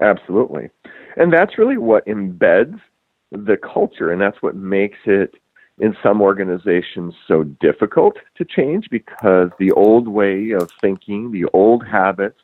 Absolutely. 0.00 0.70
And 1.16 1.32
that's 1.32 1.58
really 1.58 1.78
what 1.78 2.06
embeds 2.06 2.80
the 3.30 3.56
culture, 3.56 4.10
and 4.10 4.20
that's 4.20 4.42
what 4.42 4.56
makes 4.56 4.98
it 5.06 5.34
in 5.78 5.96
some 6.02 6.22
organizations 6.22 7.14
so 7.26 7.42
difficult 7.44 8.16
to 8.36 8.44
change 8.44 8.88
because 8.90 9.50
the 9.58 9.72
old 9.72 10.06
way 10.06 10.52
of 10.52 10.70
thinking, 10.80 11.32
the 11.32 11.46
old 11.52 11.84
habits 11.84 12.38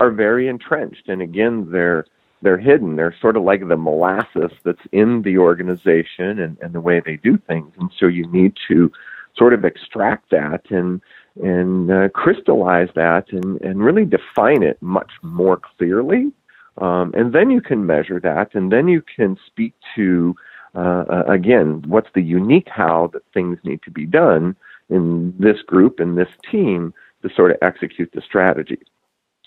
are 0.00 0.10
very 0.10 0.48
entrenched. 0.48 1.08
And 1.08 1.22
again, 1.22 1.68
they're 1.70 2.04
they're 2.42 2.58
hidden. 2.58 2.96
They're 2.96 3.14
sort 3.20 3.36
of 3.36 3.44
like 3.44 3.68
the 3.68 3.76
molasses 3.76 4.50
that's 4.64 4.82
in 4.90 5.22
the 5.22 5.38
organization 5.38 6.40
and, 6.40 6.58
and 6.60 6.72
the 6.72 6.80
way 6.80 7.00
they 7.00 7.16
do 7.16 7.38
things. 7.46 7.72
And 7.78 7.88
so 8.00 8.06
you 8.06 8.26
need 8.32 8.54
to 8.66 8.90
sort 9.36 9.54
of 9.54 9.64
extract 9.64 10.30
that 10.30 10.68
and 10.70 11.00
and 11.42 11.90
uh, 11.90 12.08
crystallize 12.10 12.88
that 12.94 13.32
and, 13.32 13.60
and 13.62 13.82
really 13.82 14.04
define 14.04 14.62
it 14.62 14.80
much 14.82 15.10
more 15.22 15.56
clearly. 15.56 16.32
Um, 16.78 17.12
and 17.14 17.32
then 17.32 17.50
you 17.50 17.60
can 17.60 17.86
measure 17.86 18.20
that, 18.20 18.54
and 18.54 18.72
then 18.72 18.88
you 18.88 19.02
can 19.02 19.38
speak 19.46 19.74
to, 19.94 20.34
uh, 20.74 21.04
uh, 21.08 21.24
again, 21.28 21.82
what's 21.86 22.08
the 22.14 22.22
unique 22.22 22.68
how 22.70 23.10
that 23.12 23.22
things 23.34 23.58
need 23.62 23.82
to 23.82 23.90
be 23.90 24.06
done 24.06 24.56
in 24.88 25.34
this 25.38 25.60
group, 25.62 26.00
in 26.00 26.14
this 26.14 26.30
team, 26.50 26.94
to 27.22 27.30
sort 27.34 27.50
of 27.50 27.58
execute 27.62 28.10
the 28.12 28.22
strategy. 28.22 28.78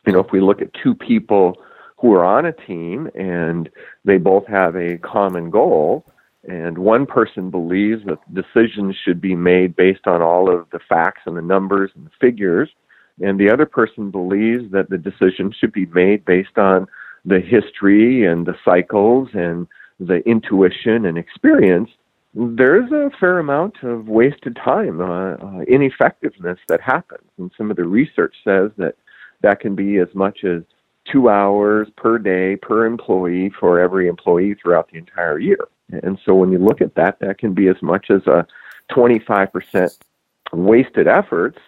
You 0.06 0.14
know, 0.14 0.20
if 0.20 0.32
we 0.32 0.40
look 0.40 0.62
at 0.62 0.74
two 0.74 0.94
people 0.94 1.58
who 1.98 2.14
are 2.14 2.24
on 2.24 2.46
a 2.46 2.52
team 2.52 3.10
and 3.16 3.70
they 4.04 4.18
both 4.18 4.46
have 4.48 4.76
a 4.76 4.98
common 5.00 5.50
goal, 5.50 6.06
and 6.48 6.78
one 6.78 7.06
person 7.06 7.50
believes 7.50 8.06
that 8.06 8.20
decisions 8.34 8.96
should 9.04 9.20
be 9.20 9.36
made 9.36 9.76
based 9.76 10.06
on 10.06 10.22
all 10.22 10.54
of 10.54 10.70
the 10.72 10.80
facts 10.80 11.22
and 11.26 11.36
the 11.36 11.42
numbers 11.42 11.92
and 11.96 12.06
the 12.06 12.12
figures. 12.22 12.70
And 13.22 13.40
the 13.40 13.50
other 13.50 13.66
person 13.66 14.12
believes 14.12 14.72
that 14.72 14.90
the 14.90 14.98
decision 14.98 15.54
should 15.58 15.72
be 15.72 15.86
made 15.88 16.26
based 16.26 16.58
on 16.58 16.88
the 17.24 17.40
history 17.40 18.26
and 18.26 18.46
the 18.46 18.56
cycles 18.64 19.30
and 19.34 19.68
the 20.00 20.18
intuition 20.28 21.06
and 21.06 21.18
experience. 21.18 21.90
There's 22.36 22.92
a 22.92 23.10
fair 23.18 23.40
amount 23.40 23.82
of 23.82 24.10
wasted 24.10 24.58
time, 24.58 25.00
uh, 25.02 25.36
uh, 25.36 25.62
ineffectiveness 25.62 26.60
that 26.68 26.82
happens. 26.82 27.28
And 27.38 27.50
some 27.58 27.72
of 27.72 27.78
the 27.78 27.86
research 27.86 28.36
says 28.44 28.72
that 28.78 28.96
that 29.42 29.62
can 29.62 29.74
be 29.74 29.98
as 29.98 30.10
much 30.14 30.44
as 30.44 30.64
two 31.12 31.30
hours 31.30 31.88
per 31.96 32.18
day 32.18 32.58
per 32.58 32.86
employee 32.86 33.52
for 33.58 33.80
every 33.80 34.08
employee 34.08 34.56
throughout 34.56 34.92
the 34.92 34.98
entire 34.98 35.40
year. 35.40 35.68
And 35.90 36.20
so 36.26 36.34
when 36.34 36.52
you 36.52 36.58
look 36.58 36.82
at 36.82 36.96
that, 36.96 37.20
that 37.20 37.38
can 37.38 37.54
be 37.54 37.68
as 37.68 37.82
much 37.82 38.10
as 38.10 38.26
a 38.28 38.48
25% 38.92 39.98
wasted 40.54 41.08
efforts. 41.08 41.60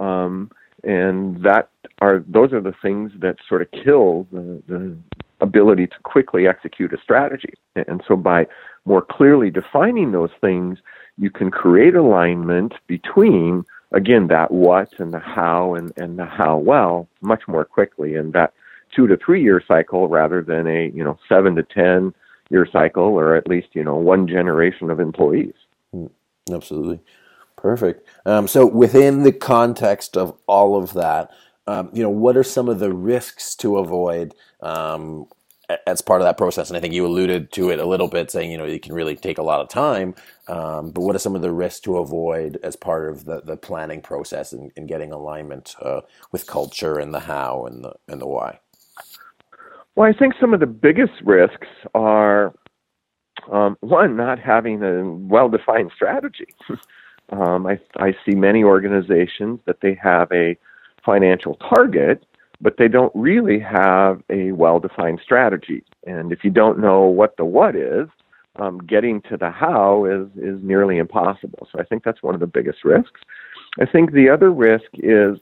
Um, 0.00 0.50
and 0.84 1.42
that 1.42 1.70
are 2.00 2.22
those 2.28 2.52
are 2.52 2.60
the 2.60 2.74
things 2.82 3.10
that 3.18 3.36
sort 3.48 3.62
of 3.62 3.70
kill 3.70 4.26
the, 4.30 4.62
the 4.68 4.96
ability 5.40 5.86
to 5.86 5.98
quickly 6.02 6.46
execute 6.46 6.92
a 6.92 7.00
strategy. 7.02 7.54
And 7.74 8.02
so 8.06 8.16
by 8.16 8.46
more 8.84 9.02
clearly 9.02 9.50
defining 9.50 10.12
those 10.12 10.30
things, 10.40 10.78
you 11.18 11.30
can 11.30 11.50
create 11.50 11.94
alignment 11.94 12.74
between 12.86 13.64
again 13.92 14.28
that 14.28 14.50
what 14.50 14.92
and 14.98 15.12
the 15.12 15.18
how 15.18 15.74
and, 15.74 15.92
and 15.96 16.18
the 16.18 16.26
how 16.26 16.56
well 16.56 17.08
much 17.20 17.42
more 17.48 17.64
quickly 17.64 18.14
in 18.14 18.32
that 18.32 18.52
two 18.94 19.06
to 19.06 19.16
three 19.16 19.42
year 19.42 19.62
cycle 19.66 20.08
rather 20.08 20.42
than 20.42 20.66
a 20.66 20.90
you 20.94 21.02
know 21.02 21.18
seven 21.28 21.54
to 21.56 21.62
ten 21.62 22.14
year 22.50 22.66
cycle 22.70 23.04
or 23.04 23.34
at 23.36 23.48
least 23.48 23.68
you 23.72 23.84
know 23.84 23.96
one 23.96 24.28
generation 24.28 24.90
of 24.90 25.00
employees. 25.00 25.54
Hmm. 25.92 26.06
absolutely. 26.52 27.00
Perfect. 27.56 28.06
Um, 28.26 28.46
so 28.48 28.66
within 28.66 29.22
the 29.22 29.32
context 29.32 30.16
of 30.16 30.36
all 30.46 30.76
of 30.76 30.92
that 30.94 31.30
um, 31.66 31.90
you 31.92 32.02
know 32.02 32.10
what 32.10 32.36
are 32.36 32.44
some 32.44 32.68
of 32.68 32.78
the 32.78 32.92
risks 32.92 33.54
to 33.56 33.78
avoid 33.78 34.34
um, 34.62 35.26
as 35.86 36.00
part 36.00 36.20
of 36.20 36.26
that 36.26 36.38
process? 36.38 36.70
And 36.70 36.76
i 36.76 36.80
think 36.80 36.94
you 36.94 37.06
alluded 37.06 37.52
to 37.52 37.70
it 37.70 37.80
a 37.80 37.86
little 37.86 38.08
bit 38.08 38.30
saying 38.30 38.50
you 38.52 38.58
know 38.58 38.64
it 38.64 38.82
can 38.82 38.94
really 38.94 39.16
take 39.16 39.38
a 39.38 39.42
lot 39.42 39.60
of 39.60 39.68
time 39.68 40.14
um, 40.48 40.90
but 40.90 41.02
what 41.02 41.16
are 41.16 41.20
some 41.20 41.34
of 41.36 41.42
the 41.42 41.52
risks 41.52 41.80
to 41.80 41.98
avoid 41.98 42.58
as 42.62 42.76
part 42.76 43.10
of 43.10 43.24
the, 43.24 43.40
the 43.42 43.56
planning 43.56 44.00
process 44.00 44.52
and, 44.52 44.70
and 44.76 44.88
getting 44.88 45.12
alignment 45.12 45.74
uh, 45.82 46.02
with 46.32 46.46
culture 46.46 46.98
and 46.98 47.12
the 47.12 47.20
how 47.20 47.66
and 47.66 47.84
the 47.84 47.94
and 48.08 48.20
the 48.20 48.26
why 48.28 48.60
well, 49.96 50.08
I 50.08 50.16
think 50.16 50.34
some 50.38 50.54
of 50.54 50.60
the 50.60 50.66
biggest 50.66 51.14
risks 51.24 51.68
are 51.94 52.54
um, 53.50 53.76
one, 53.80 54.16
not 54.16 54.38
having 54.38 54.82
a 54.82 55.04
well 55.04 55.48
defined 55.48 55.90
strategy. 55.94 56.48
um, 57.32 57.66
I, 57.66 57.78
I 57.96 58.14
see 58.24 58.34
many 58.34 58.62
organizations 58.62 59.60
that 59.64 59.80
they 59.80 59.98
have 60.02 60.30
a 60.32 60.56
financial 61.04 61.54
target, 61.56 62.24
but 62.60 62.76
they 62.78 62.88
don't 62.88 63.12
really 63.14 63.58
have 63.58 64.22
a 64.30 64.52
well 64.52 64.80
defined 64.80 65.20
strategy. 65.22 65.82
And 66.06 66.32
if 66.32 66.44
you 66.44 66.50
don't 66.50 66.78
know 66.78 67.02
what 67.02 67.36
the 67.36 67.44
what 67.44 67.74
is, 67.74 68.08
um, 68.56 68.78
getting 68.78 69.20
to 69.22 69.36
the 69.36 69.50
how 69.50 70.04
is, 70.04 70.28
is 70.36 70.62
nearly 70.62 70.98
impossible. 70.98 71.68
So 71.72 71.78
I 71.78 71.84
think 71.84 72.04
that's 72.04 72.22
one 72.22 72.34
of 72.34 72.40
the 72.40 72.46
biggest 72.46 72.84
risks. 72.84 73.20
I 73.80 73.86
think 73.86 74.12
the 74.12 74.28
other 74.28 74.50
risk 74.50 74.86
is 74.94 75.38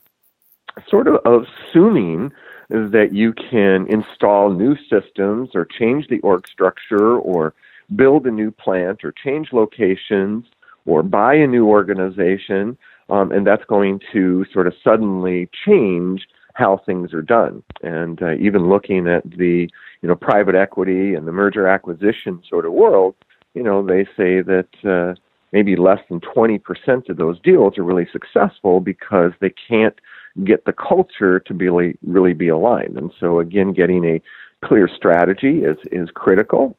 sort 0.89 1.07
of 1.07 1.21
assuming 1.25 2.33
that 2.69 3.11
you 3.13 3.33
can 3.33 3.87
install 3.89 4.51
new 4.51 4.77
systems 4.91 5.51
or 5.55 5.65
change 5.65 6.09
the 6.09 6.21
org 6.21 6.47
structure 6.49 7.19
or 7.19 7.55
build 7.95 8.27
a 8.27 8.31
new 8.31 8.51
plant 8.51 9.05
or 9.05 9.13
change 9.13 9.49
locations 9.53 10.47
or 10.87 11.03
buy 11.03 11.35
a 11.35 11.47
new 11.47 11.67
organization, 11.67 12.77
um, 13.09 13.33
and 13.33 13.47
that's 13.47 13.65
going 13.65 14.01
to 14.13 14.45
sort 14.53 14.67
of 14.67 14.75
suddenly 14.83 15.49
change 15.67 16.27
how 16.55 16.81
things 16.87 17.13
are 17.13 17.23
done. 17.23 17.63
And 17.83 18.23
uh, 18.23 18.35
even 18.35 18.69
looking 18.69 19.09
at 19.09 19.29
the 19.31 19.69
you 20.03 20.09
know 20.09 20.15
private 20.15 20.55
equity 20.55 21.15
and 21.15 21.27
the 21.27 21.33
merger 21.33 21.67
acquisition 21.67 22.43
sort 22.49 22.67
of 22.67 22.73
world, 22.73 23.15
you 23.55 23.63
know 23.63 23.85
they 23.85 24.05
say 24.17 24.41
that 24.43 24.69
uh, 24.85 25.19
maybe 25.53 25.77
less 25.77 26.01
than 26.09 26.21
20% 26.21 27.09
of 27.09 27.17
those 27.17 27.41
deals 27.41 27.79
are 27.79 27.85
really 27.85 28.09
successful 28.13 28.81
because 28.81 29.33
they 29.41 29.53
can't 29.69 29.95
get 30.43 30.65
the 30.65 30.73
culture 30.73 31.39
to 31.41 31.55
be 31.55 31.67
really, 31.67 31.97
really 32.03 32.33
be 32.33 32.49
aligned. 32.49 32.97
And 32.97 33.13
so 33.21 33.39
again, 33.39 33.73
getting 33.73 34.05
a 34.05 34.21
clear 34.65 34.89
strategy 34.89 35.63
is, 35.63 35.77
is 35.93 36.09
critical. 36.15 36.77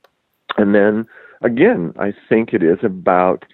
And 0.58 0.76
then 0.76 1.08
again, 1.42 1.94
I 1.98 2.14
think 2.28 2.54
it 2.54 2.64
is 2.64 2.80
about 2.84 3.46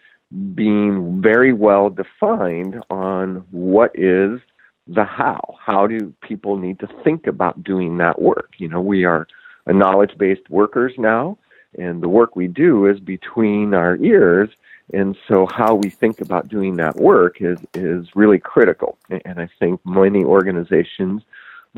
being 0.56 1.22
very 1.22 1.54
well 1.54 1.90
defined 1.90 2.82
on 2.90 3.46
what 3.52 3.92
is 3.94 4.40
the 4.88 5.04
how. 5.04 5.56
How 5.64 5.88
do 5.88 6.14
people 6.22 6.58
need 6.58 6.80
to 6.80 6.88
think 7.04 7.28
about 7.28 7.64
doing 7.64 7.98
that 7.98 8.22
work? 8.22 8.54
You 8.58 8.70
know, 8.70 8.82
we 8.82 9.04
are 9.06 9.28
a 9.68 9.74
knowledge 9.74 10.18
based 10.18 10.50
workers 10.50 10.94
now, 10.98 11.38
and 11.78 12.02
the 12.02 12.10
work 12.10 12.36
we 12.36 12.48
do 12.48 12.88
is 12.88 13.00
between 13.00 13.74
our 13.74 13.98
ears 13.98 14.50
and 14.94 15.18
so 15.28 15.48
how 15.50 15.76
we 15.76 15.90
think 15.90 16.22
about 16.22 16.48
doing 16.48 16.76
that 16.78 16.96
work 16.98 17.42
is, 17.42 17.60
is 17.74 18.08
really 18.16 18.40
critical. 18.40 18.98
And 19.26 19.40
I 19.40 19.50
think 19.60 19.80
many 19.86 20.24
organizations, 20.24 21.22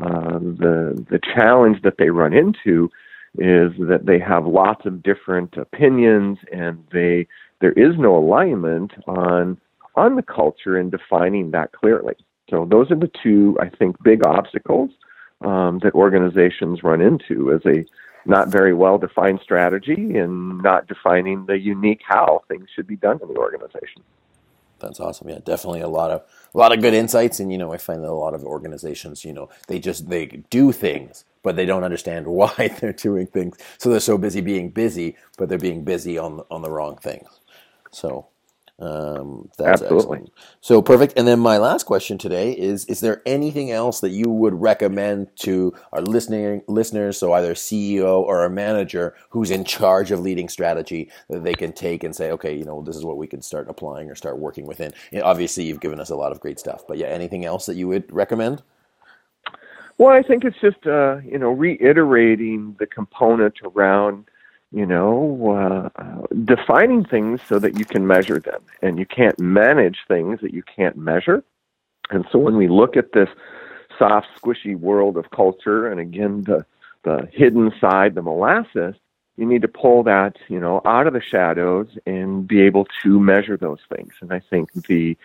uh, 0.02 0.38
the, 0.38 1.06
the 1.10 1.20
challenge 1.34 1.82
that 1.82 1.98
they 1.98 2.10
run 2.10 2.32
into 2.32 2.90
is 3.36 3.72
that 3.78 4.02
they 4.04 4.18
have 4.18 4.46
lots 4.46 4.86
of 4.86 5.02
different 5.02 5.56
opinions 5.56 6.38
and 6.52 6.84
they, 6.92 7.26
there 7.60 7.72
is 7.72 7.98
no 7.98 8.16
alignment 8.16 8.92
on 9.06 9.58
on 9.96 10.16
the 10.16 10.22
culture 10.22 10.76
and 10.76 10.90
defining 10.90 11.50
that 11.52 11.72
clearly. 11.72 12.14
So 12.50 12.66
those 12.68 12.90
are 12.90 12.96
the 12.96 13.10
two, 13.22 13.56
I 13.60 13.68
think, 13.68 13.96
big 14.02 14.26
obstacles 14.26 14.90
um, 15.44 15.80
that 15.82 15.94
organizations 15.94 16.82
run 16.82 17.00
into 17.00 17.52
as 17.52 17.60
a 17.64 17.84
not 18.26 18.48
very 18.48 18.74
well 18.74 18.98
defined 18.98 19.40
strategy 19.42 20.16
and 20.16 20.62
not 20.62 20.86
defining 20.86 21.46
the 21.46 21.58
unique 21.58 22.00
how 22.06 22.42
things 22.48 22.68
should 22.74 22.86
be 22.86 22.96
done 22.96 23.18
in 23.22 23.28
the 23.28 23.38
organization. 23.38 24.02
That's 24.80 25.00
awesome. 25.00 25.28
Yeah, 25.28 25.38
definitely 25.44 25.80
a 25.80 25.88
lot 25.88 26.10
of 26.10 26.22
a 26.54 26.58
lot 26.58 26.72
of 26.72 26.80
good 26.80 26.94
insights, 26.94 27.40
and 27.40 27.50
you 27.50 27.58
know, 27.58 27.72
I 27.72 27.78
find 27.78 28.02
that 28.02 28.10
a 28.10 28.12
lot 28.12 28.34
of 28.34 28.44
organizations, 28.44 29.24
you 29.24 29.32
know, 29.32 29.48
they 29.68 29.78
just 29.78 30.08
they 30.08 30.26
do 30.50 30.72
things, 30.72 31.24
but 31.42 31.56
they 31.56 31.66
don't 31.66 31.84
understand 31.84 32.26
why 32.40 32.74
they're 32.80 32.92
doing 32.92 33.26
things. 33.26 33.56
So 33.78 33.90
they're 33.90 34.00
so 34.00 34.18
busy 34.18 34.40
being 34.40 34.70
busy, 34.70 35.16
but 35.38 35.48
they're 35.48 35.58
being 35.58 35.84
busy 35.84 36.18
on 36.18 36.42
on 36.50 36.62
the 36.62 36.70
wrong 36.70 36.96
things. 36.96 37.28
So 37.90 38.28
um, 38.80 39.48
that's 39.56 39.82
Absolutely. 39.82 40.18
Excellent. 40.18 40.32
So 40.60 40.82
perfect. 40.82 41.12
And 41.16 41.28
then 41.28 41.38
my 41.38 41.58
last 41.58 41.84
question 41.84 42.18
today 42.18 42.52
is: 42.52 42.84
Is 42.86 43.00
there 43.00 43.22
anything 43.24 43.70
else 43.70 44.00
that 44.00 44.10
you 44.10 44.28
would 44.28 44.54
recommend 44.54 45.28
to 45.40 45.72
our 45.92 46.02
listening 46.02 46.62
listeners? 46.66 47.16
So 47.16 47.32
either 47.34 47.52
a 47.52 47.54
CEO 47.54 48.20
or 48.20 48.44
a 48.44 48.50
manager 48.50 49.14
who's 49.30 49.52
in 49.52 49.64
charge 49.64 50.10
of 50.10 50.20
leading 50.20 50.48
strategy 50.48 51.08
that 51.30 51.44
they 51.44 51.54
can 51.54 51.72
take 51.72 52.02
and 52.02 52.14
say, 52.14 52.32
okay, 52.32 52.56
you 52.56 52.64
know, 52.64 52.82
this 52.82 52.96
is 52.96 53.04
what 53.04 53.16
we 53.16 53.28
can 53.28 53.42
start 53.42 53.68
applying 53.68 54.10
or 54.10 54.16
start 54.16 54.38
working 54.38 54.66
within. 54.66 54.92
You 55.12 55.20
know, 55.20 55.26
obviously, 55.26 55.64
you've 55.64 55.80
given 55.80 56.00
us 56.00 56.10
a 56.10 56.16
lot 56.16 56.32
of 56.32 56.40
great 56.40 56.58
stuff, 56.58 56.82
but 56.88 56.98
yeah, 56.98 57.06
anything 57.06 57.44
else 57.44 57.66
that 57.66 57.76
you 57.76 57.86
would 57.86 58.12
recommend? 58.12 58.62
Well, 59.98 60.08
I 60.08 60.22
think 60.22 60.44
it's 60.44 60.60
just 60.60 60.84
uh, 60.84 61.18
you 61.18 61.38
know 61.38 61.50
reiterating 61.50 62.74
the 62.80 62.86
component 62.86 63.54
around 63.62 64.24
you 64.74 64.84
know, 64.84 65.90
uh, 65.96 66.26
defining 66.44 67.04
things 67.04 67.40
so 67.48 67.60
that 67.60 67.78
you 67.78 67.84
can 67.84 68.06
measure 68.06 68.40
them. 68.40 68.62
And 68.82 68.98
you 68.98 69.06
can't 69.06 69.38
manage 69.38 69.98
things 70.08 70.40
that 70.40 70.52
you 70.52 70.64
can't 70.64 70.96
measure. 70.96 71.44
And 72.10 72.24
so 72.32 72.38
when 72.38 72.56
we 72.56 72.68
look 72.68 72.96
at 72.96 73.12
this 73.12 73.28
soft, 73.98 74.26
squishy 74.38 74.76
world 74.76 75.16
of 75.16 75.30
culture, 75.30 75.86
and 75.86 76.00
again, 76.00 76.42
the, 76.42 76.66
the 77.04 77.28
hidden 77.32 77.72
side, 77.80 78.16
the 78.16 78.22
molasses, 78.22 78.96
you 79.36 79.46
need 79.46 79.62
to 79.62 79.68
pull 79.68 80.02
that, 80.04 80.36
you 80.48 80.58
know, 80.58 80.80
out 80.84 81.06
of 81.06 81.12
the 81.12 81.22
shadows 81.22 81.88
and 82.04 82.46
be 82.46 82.60
able 82.60 82.86
to 83.02 83.20
measure 83.20 83.56
those 83.56 83.80
things. 83.94 84.12
And 84.20 84.32
I 84.32 84.40
think 84.40 84.72
the 84.72 85.16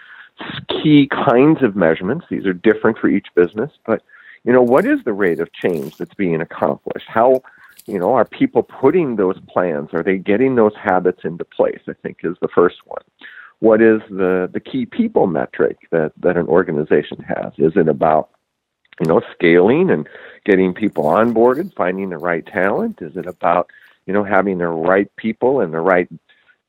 key 0.68 1.08
kinds 1.08 1.64
of 1.64 1.76
measurements, 1.76 2.26
these 2.30 2.46
are 2.46 2.54
different 2.54 3.00
for 3.00 3.08
each 3.08 3.28
business, 3.36 3.72
but, 3.86 4.04
you 4.44 4.54
know, 4.54 4.62
what 4.62 4.86
is 4.86 5.04
the 5.04 5.14
rate 5.14 5.40
of 5.40 5.52
change 5.54 5.98
that's 5.98 6.14
being 6.14 6.40
accomplished? 6.40 7.08
How, 7.08 7.42
you 7.90 8.00
know, 8.00 8.14
are 8.14 8.26
people 8.26 8.64
putting 8.64 9.16
those 9.16 9.40
plans? 9.48 9.90
Are 9.94 10.04
they 10.04 10.18
getting 10.18 10.56
those 10.56 10.76
habits 10.76 11.22
into 11.24 11.44
place? 11.44 11.82
I 11.88 11.94
think 12.02 12.20
is 12.24 12.38
the 12.42 12.48
first 12.48 12.78
one. 12.86 13.02
What 13.60 13.82
is 13.82 14.02
the, 14.10 14.50
the 14.52 14.60
key 14.60 14.86
people 14.86 15.28
metric 15.28 15.78
that, 15.92 16.14
that 16.22 16.38
an 16.38 16.48
organization 16.48 17.18
has? 17.24 17.52
Is 17.58 17.74
it 17.76 17.90
about, 17.90 18.30
you 19.02 19.08
know, 19.08 19.22
scaling 19.34 19.90
and 19.90 20.08
getting 20.46 20.74
people 20.74 21.04
onboarded, 21.04 21.74
finding 21.76 22.10
the 22.10 22.18
right 22.18 22.46
talent? 22.46 23.02
Is 23.02 23.18
it 23.18 23.26
about, 23.26 23.70
you 24.06 24.14
know, 24.14 24.24
having 24.24 24.60
the 24.60 24.68
right 24.68 25.14
people 25.18 25.60
and 25.60 25.74
the 25.74 25.82
right 25.82 26.08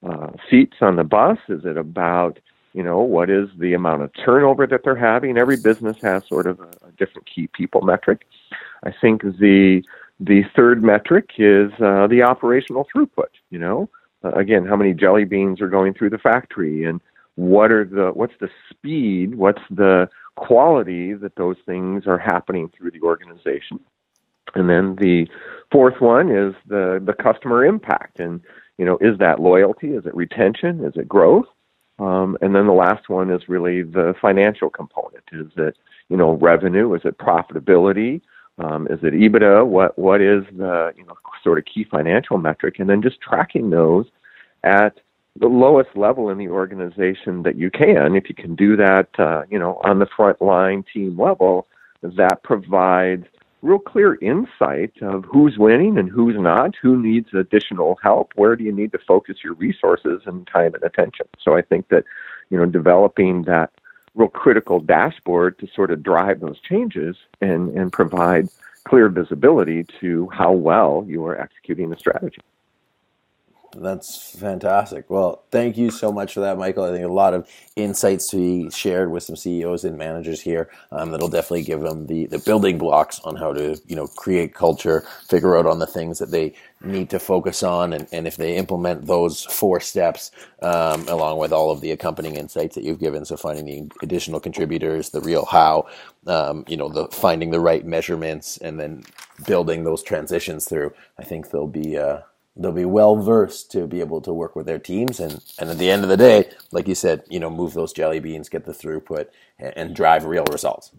uh, 0.05 0.31
seats 0.51 0.79
on 0.81 0.97
the 0.97 1.05
bus? 1.05 1.39
Is 1.49 1.65
it 1.65 1.77
about, 1.77 2.41
you 2.73 2.83
know, 2.83 3.01
what 3.01 3.31
is 3.31 3.49
the 3.59 3.75
amount 3.75 4.03
of 4.03 4.11
turnover 4.25 4.67
that 4.67 4.83
they're 4.83 4.97
having? 4.97 5.39
Every 5.39 5.59
business 5.59 5.97
has 6.03 6.27
sort 6.27 6.47
of 6.47 6.59
a, 6.61 6.71
a 6.89 6.93
different 6.99 7.29
key 7.33 7.47
people 7.49 7.83
metric. 7.83 8.27
I 8.83 8.93
think 9.01 9.23
the 9.23 9.85
the 10.21 10.43
third 10.55 10.83
metric 10.83 11.31
is 11.39 11.73
uh, 11.81 12.07
the 12.07 12.23
operational 12.23 12.87
throughput. 12.95 13.31
You 13.51 13.59
know, 13.59 13.91
uh, 14.23 14.33
again, 14.33 14.67
how 14.67 14.77
many 14.77 14.93
jelly 14.93 15.25
beans 15.25 15.61
are 15.61 15.69
going 15.69 15.95
through 15.95 16.11
the 16.11 16.19
factory, 16.19 16.85
and 16.85 17.01
what 17.37 17.73
are 17.73 17.85
the 17.85 18.11
what's 18.13 18.35
the 18.41 18.51
speed, 18.71 19.35
what's 19.35 19.63
the 19.71 20.09
quality 20.37 21.15
that 21.15 21.37
those 21.37 21.57
things 21.67 22.07
are 22.07 22.19
happening 22.19 22.71
through 22.77 22.91
the 22.91 23.01
organization. 23.03 23.81
And 24.55 24.69
then 24.69 24.97
the 24.97 25.27
fourth 25.71 26.01
one 26.01 26.31
is 26.31 26.55
the 26.67 27.01
the 27.05 27.15
customer 27.15 27.65
impact, 27.65 28.21
and 28.21 28.41
you 28.79 28.85
know, 28.85 28.99
is 29.01 29.19
that 29.19 29.41
loyalty? 29.41 29.89
Is 29.89 30.07
it 30.07 30.15
retention? 30.15 30.85
Is 30.85 30.95
it 30.97 31.09
growth? 31.09 31.47
Um, 31.99 32.39
and 32.41 32.55
then 32.55 32.67
the 32.67 32.73
last 32.73 33.09
one 33.09 33.31
is 33.31 33.49
really 33.49 33.83
the 33.83 34.15
financial 34.21 34.71
component. 34.71 35.25
Is 35.33 35.53
it 35.57 35.77
you 36.09 36.17
know 36.17 36.33
revenue? 36.33 36.93
Is 36.95 37.03
it 37.05 37.19
profitability? 37.19 38.21
Um, 38.59 38.87
is 38.89 38.99
it 39.03 39.15
EBITDA? 39.15 39.67
What 39.67 39.99
what 39.99 40.21
is 40.21 40.45
the 40.57 40.93
you 40.97 41.05
know 41.05 41.15
sort 41.43 41.59
of 41.59 41.65
key 41.65 41.85
financial 41.85 42.39
metric? 42.39 42.77
And 42.79 42.89
then 42.89 43.03
just 43.03 43.21
tracking 43.21 43.71
those 43.71 44.07
at 44.65 45.01
the 45.39 45.47
lowest 45.47 45.91
level 45.97 46.29
in 46.29 46.39
the 46.39 46.49
organization 46.49 47.43
that 47.45 47.57
you 47.57 47.71
can. 47.71 48.17
If 48.17 48.29
you 48.29 48.35
can 48.35 48.55
do 48.57 48.77
that, 48.77 49.09
uh, 49.19 49.43
you 49.51 49.59
know, 49.59 49.81
on 49.85 49.99
the 49.99 50.07
front 50.17 50.43
line 50.43 50.85
team 50.93 51.19
level, 51.19 51.67
that 52.03 52.43
provides 52.43 53.27
real 53.63 53.79
clear 53.79 54.17
insight 54.23 54.93
of 55.03 55.25
who's 55.25 55.59
winning 55.59 55.99
and 55.99 56.09
who's 56.09 56.37
not, 56.39 56.75
who 56.81 57.01
needs 57.01 57.29
additional 57.35 57.99
help, 58.03 58.33
where 58.35 58.57
do 58.57 58.65
you 58.65 58.73
need 58.73 58.93
to 58.93 58.99
focus 59.07 59.37
your 59.45 59.55
resources 59.55 60.23
and 60.27 60.47
time 60.47 60.75
and 60.75 60.83
attention. 60.83 61.27
So 61.43 61.57
I 61.57 61.63
think 61.63 61.89
that, 61.89 62.05
you 62.49 62.59
know, 62.59 62.67
developing 62.67 63.43
that 63.43 63.71
real 64.15 64.29
critical 64.29 64.81
dashboard 64.81 65.59
to 65.59 65.69
sort 65.75 65.91
of 65.91 66.03
drive 66.03 66.41
those 66.41 66.61
changes 66.61 67.17
and, 67.41 67.77
and 67.77 67.93
provide 67.93 68.49
clear 68.85 69.09
visibility 69.09 69.85
to 70.01 70.29
how 70.33 70.53
well 70.53 71.05
you 71.07 71.25
are 71.25 71.41
executing 71.41 71.91
the 71.91 71.97
strategy. 71.97 72.41
That's 73.77 74.33
fantastic. 74.39 75.11
Well, 75.11 75.45
thank 75.51 75.79
you 75.79 75.91
so 75.93 76.13
much 76.13 76.35
for 76.35 76.41
that, 76.41 76.59
Michael. 76.59 76.85
I 76.85 76.93
think 76.93 77.05
a 77.07 77.09
lot 77.09 77.35
of 77.35 77.49
insights 77.77 78.29
to 78.31 78.37
be 78.37 78.71
shared 78.71 79.11
with 79.13 79.23
some 79.25 79.37
CEOs 79.37 79.85
and 79.85 79.99
managers 79.99 80.43
here. 80.43 80.71
Um, 80.93 81.13
that'll 81.13 81.29
definitely 81.29 81.63
give 81.65 81.81
them 81.81 82.07
the, 82.07 82.27
the 82.27 82.41
building 82.41 82.79
blocks 82.79 83.21
on 83.21 83.37
how 83.37 83.55
to 83.55 83.81
you 83.87 83.97
know 83.97 84.09
create 84.09 84.55
culture, 84.55 85.07
figure 85.29 85.57
out 85.57 85.67
on 85.67 85.79
the 85.79 85.87
things 85.87 86.19
that 86.19 86.33
they 86.33 86.55
need 86.83 87.11
to 87.11 87.21
focus 87.21 87.63
on, 87.63 87.95
and, 87.95 88.09
and 88.13 88.27
if 88.27 88.37
they 88.37 88.57
implement 88.57 89.07
those 89.07 89.45
four 89.47 89.81
steps 89.81 90.33
um, 90.63 91.09
along 91.09 91.39
with 91.39 91.53
all 91.53 91.71
of 91.71 91.81
the 91.81 91.93
accompanying 91.93 92.37
insights 92.37 92.75
that 92.75 92.85
you've 92.85 93.01
given, 93.01 93.25
so 93.25 93.37
finding 93.39 93.67
the 93.67 93.91
additional 94.03 94.41
contributors, 94.41 95.11
the 95.11 95.21
real 95.23 95.47
how, 95.47 95.87
um, 96.27 96.65
you 96.69 96.77
know, 96.77 96.89
the 96.91 97.09
finding 97.09 97.51
the 97.53 97.61
right 97.61 97.87
measurements, 97.87 98.59
and 98.59 98.81
then 98.81 99.05
building 99.47 99.85
those 99.85 100.03
transitions 100.03 100.67
through. 100.69 100.93
I 101.19 101.25
think 101.25 101.51
they'll 101.51 101.69
be 101.69 101.99
uh, 101.99 102.21
they'll 102.57 102.73
be 102.73 102.85
well 102.85 103.17
versed 103.17 103.71
to 103.73 103.87
be 103.87 104.01
able 104.01 104.21
to 104.23 104.33
work 104.33 104.57
with 104.57 104.67
their 104.67 104.79
teams. 104.79 105.21
And 105.21 105.43
and 105.59 105.71
at 105.71 105.79
the 105.79 105.91
end 105.91 106.03
of 106.03 106.09
the 106.09 106.17
day 106.17 106.51
like 106.73 106.89
you 106.89 106.95
said 106.95 107.25
you 107.29 107.41
know 107.41 107.51
move 107.51 107.75
those 107.75 107.93
jelly 107.93 108.21
beans 108.21 108.49
get 108.49 108.65
the 108.65 108.73
throughput 108.73 109.27
and, 109.59 109.73
and 109.77 109.97
drive 109.97 110.25
real 110.25 110.45
results. 110.45 110.93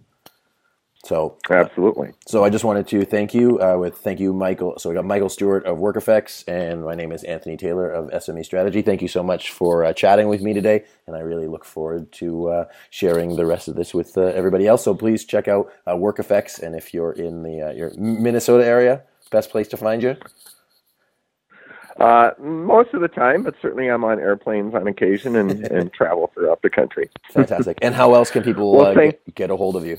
So 1.03 1.37
absolutely. 1.49 2.09
uh, 2.09 2.11
so 2.27 2.43
i 2.43 2.49
just 2.49 2.63
wanted 2.63 2.87
to 2.89 3.05
thank 3.05 3.33
you 3.33 3.59
uh, 3.59 3.75
with 3.77 3.97
thank 3.97 4.19
you 4.19 4.33
michael 4.33 4.77
so 4.77 4.89
we 4.89 4.95
got 4.95 5.03
michael 5.05 5.29
stewart 5.29 5.65
of 5.65 5.79
WorkEffects 5.79 6.43
and 6.47 6.83
my 6.83 6.93
name 6.93 7.11
is 7.11 7.23
anthony 7.23 7.57
taylor 7.57 7.89
of 7.89 8.09
sme 8.11 8.45
strategy. 8.45 8.83
Thank 8.83 9.01
you 9.01 9.07
so 9.07 9.23
much 9.23 9.51
for 9.51 9.83
uh, 9.83 9.93
chatting 9.93 10.27
with 10.27 10.41
me 10.41 10.53
today 10.53 10.85
and 11.07 11.15
i 11.15 11.19
really 11.19 11.47
look 11.47 11.65
forward 11.65 12.11
to 12.13 12.49
uh, 12.49 12.65
sharing 12.91 13.35
the 13.35 13.47
rest 13.47 13.67
of 13.67 13.75
this 13.75 13.93
with 13.93 14.15
uh, 14.17 14.21
everybody 14.21 14.67
else. 14.67 14.83
So 14.83 14.93
please 14.93 15.25
check 15.25 15.47
out 15.47 15.71
uh, 15.87 15.95
WorkEffects 15.95 16.61
and 16.61 16.75
if 16.75 16.93
you're 16.93 17.13
in 17.13 17.43
the 17.43 17.73
your 17.75 17.91
minnesota 17.97 18.65
area 18.65 19.01
best 19.31 19.49
place 19.49 19.67
to 19.69 19.77
find 19.77 20.03
you 20.03 20.15
uh, 21.99 22.31
most 22.39 22.93
of 22.93 23.01
the 23.01 23.07
time, 23.07 23.43
but 23.43 23.55
certainly 23.61 23.89
I'm 23.89 24.03
on 24.03 24.19
airplanes 24.19 24.73
on 24.73 24.87
occasion 24.87 25.35
and, 25.35 25.51
and 25.71 25.93
travel 25.93 26.31
throughout 26.33 26.61
the 26.61 26.69
country. 26.69 27.09
Fantastic. 27.31 27.77
And 27.81 27.95
how 27.95 28.13
else 28.13 28.31
can 28.31 28.43
people 28.43 28.73
well, 28.73 28.87
uh, 28.87 28.93
get, 28.93 29.35
get, 29.35 29.49
a 29.49 29.55
hold 29.55 29.75
of 29.75 29.85
you? 29.85 29.97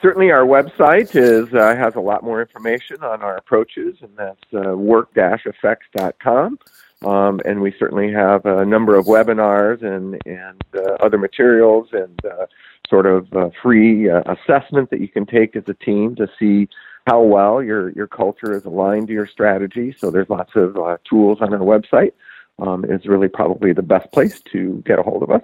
Certainly, 0.00 0.30
our 0.30 0.46
website 0.46 1.14
is 1.14 1.52
uh, 1.52 1.76
has 1.76 1.94
a 1.94 2.00
lot 2.00 2.24
more 2.24 2.40
information 2.40 3.02
on 3.02 3.20
our 3.20 3.36
approaches, 3.36 3.98
and 4.00 4.10
that's 4.16 4.40
uh, 4.54 4.76
work-effects.com. 4.76 6.58
Um, 7.02 7.40
and 7.46 7.60
we 7.60 7.74
certainly 7.78 8.12
have 8.12 8.44
a 8.44 8.64
number 8.64 8.96
of 8.96 9.06
webinars 9.06 9.82
and 9.82 10.20
and 10.26 10.62
uh, 10.74 10.92
other 11.02 11.16
materials 11.16 11.88
and 11.92 12.24
uh, 12.26 12.46
sort 12.88 13.06
of 13.06 13.32
uh, 13.32 13.50
free 13.62 14.10
uh, 14.10 14.22
assessment 14.26 14.90
that 14.90 15.00
you 15.00 15.08
can 15.08 15.24
take 15.24 15.56
as 15.56 15.64
a 15.68 15.74
team 15.74 16.14
to 16.16 16.28
see 16.38 16.68
how 17.06 17.22
well 17.22 17.62
your 17.62 17.90
your 17.90 18.06
culture 18.06 18.54
is 18.54 18.64
aligned 18.64 19.08
to 19.08 19.12
your 19.12 19.26
strategy. 19.26 19.94
So 19.96 20.10
there's 20.10 20.28
lots 20.28 20.52
of 20.54 20.76
uh, 20.76 20.98
tools 21.08 21.38
on 21.40 21.52
our 21.52 21.60
website. 21.60 22.12
Um, 22.58 22.84
is 22.84 23.06
really 23.06 23.28
probably 23.28 23.72
the 23.72 23.82
best 23.82 24.12
place 24.12 24.38
to 24.52 24.82
get 24.84 24.98
a 24.98 25.02
hold 25.02 25.22
of 25.22 25.30
us. 25.30 25.42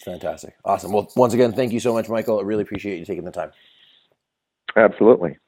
Fantastic, 0.00 0.54
awesome. 0.62 0.92
Well, 0.92 1.10
once 1.16 1.32
again, 1.32 1.52
thank 1.52 1.72
you 1.72 1.80
so 1.80 1.94
much, 1.94 2.08
Michael. 2.08 2.38
I 2.38 2.42
really 2.42 2.62
appreciate 2.62 2.98
you 2.98 3.06
taking 3.06 3.24
the 3.24 3.30
time. 3.30 3.50
Absolutely. 4.76 5.38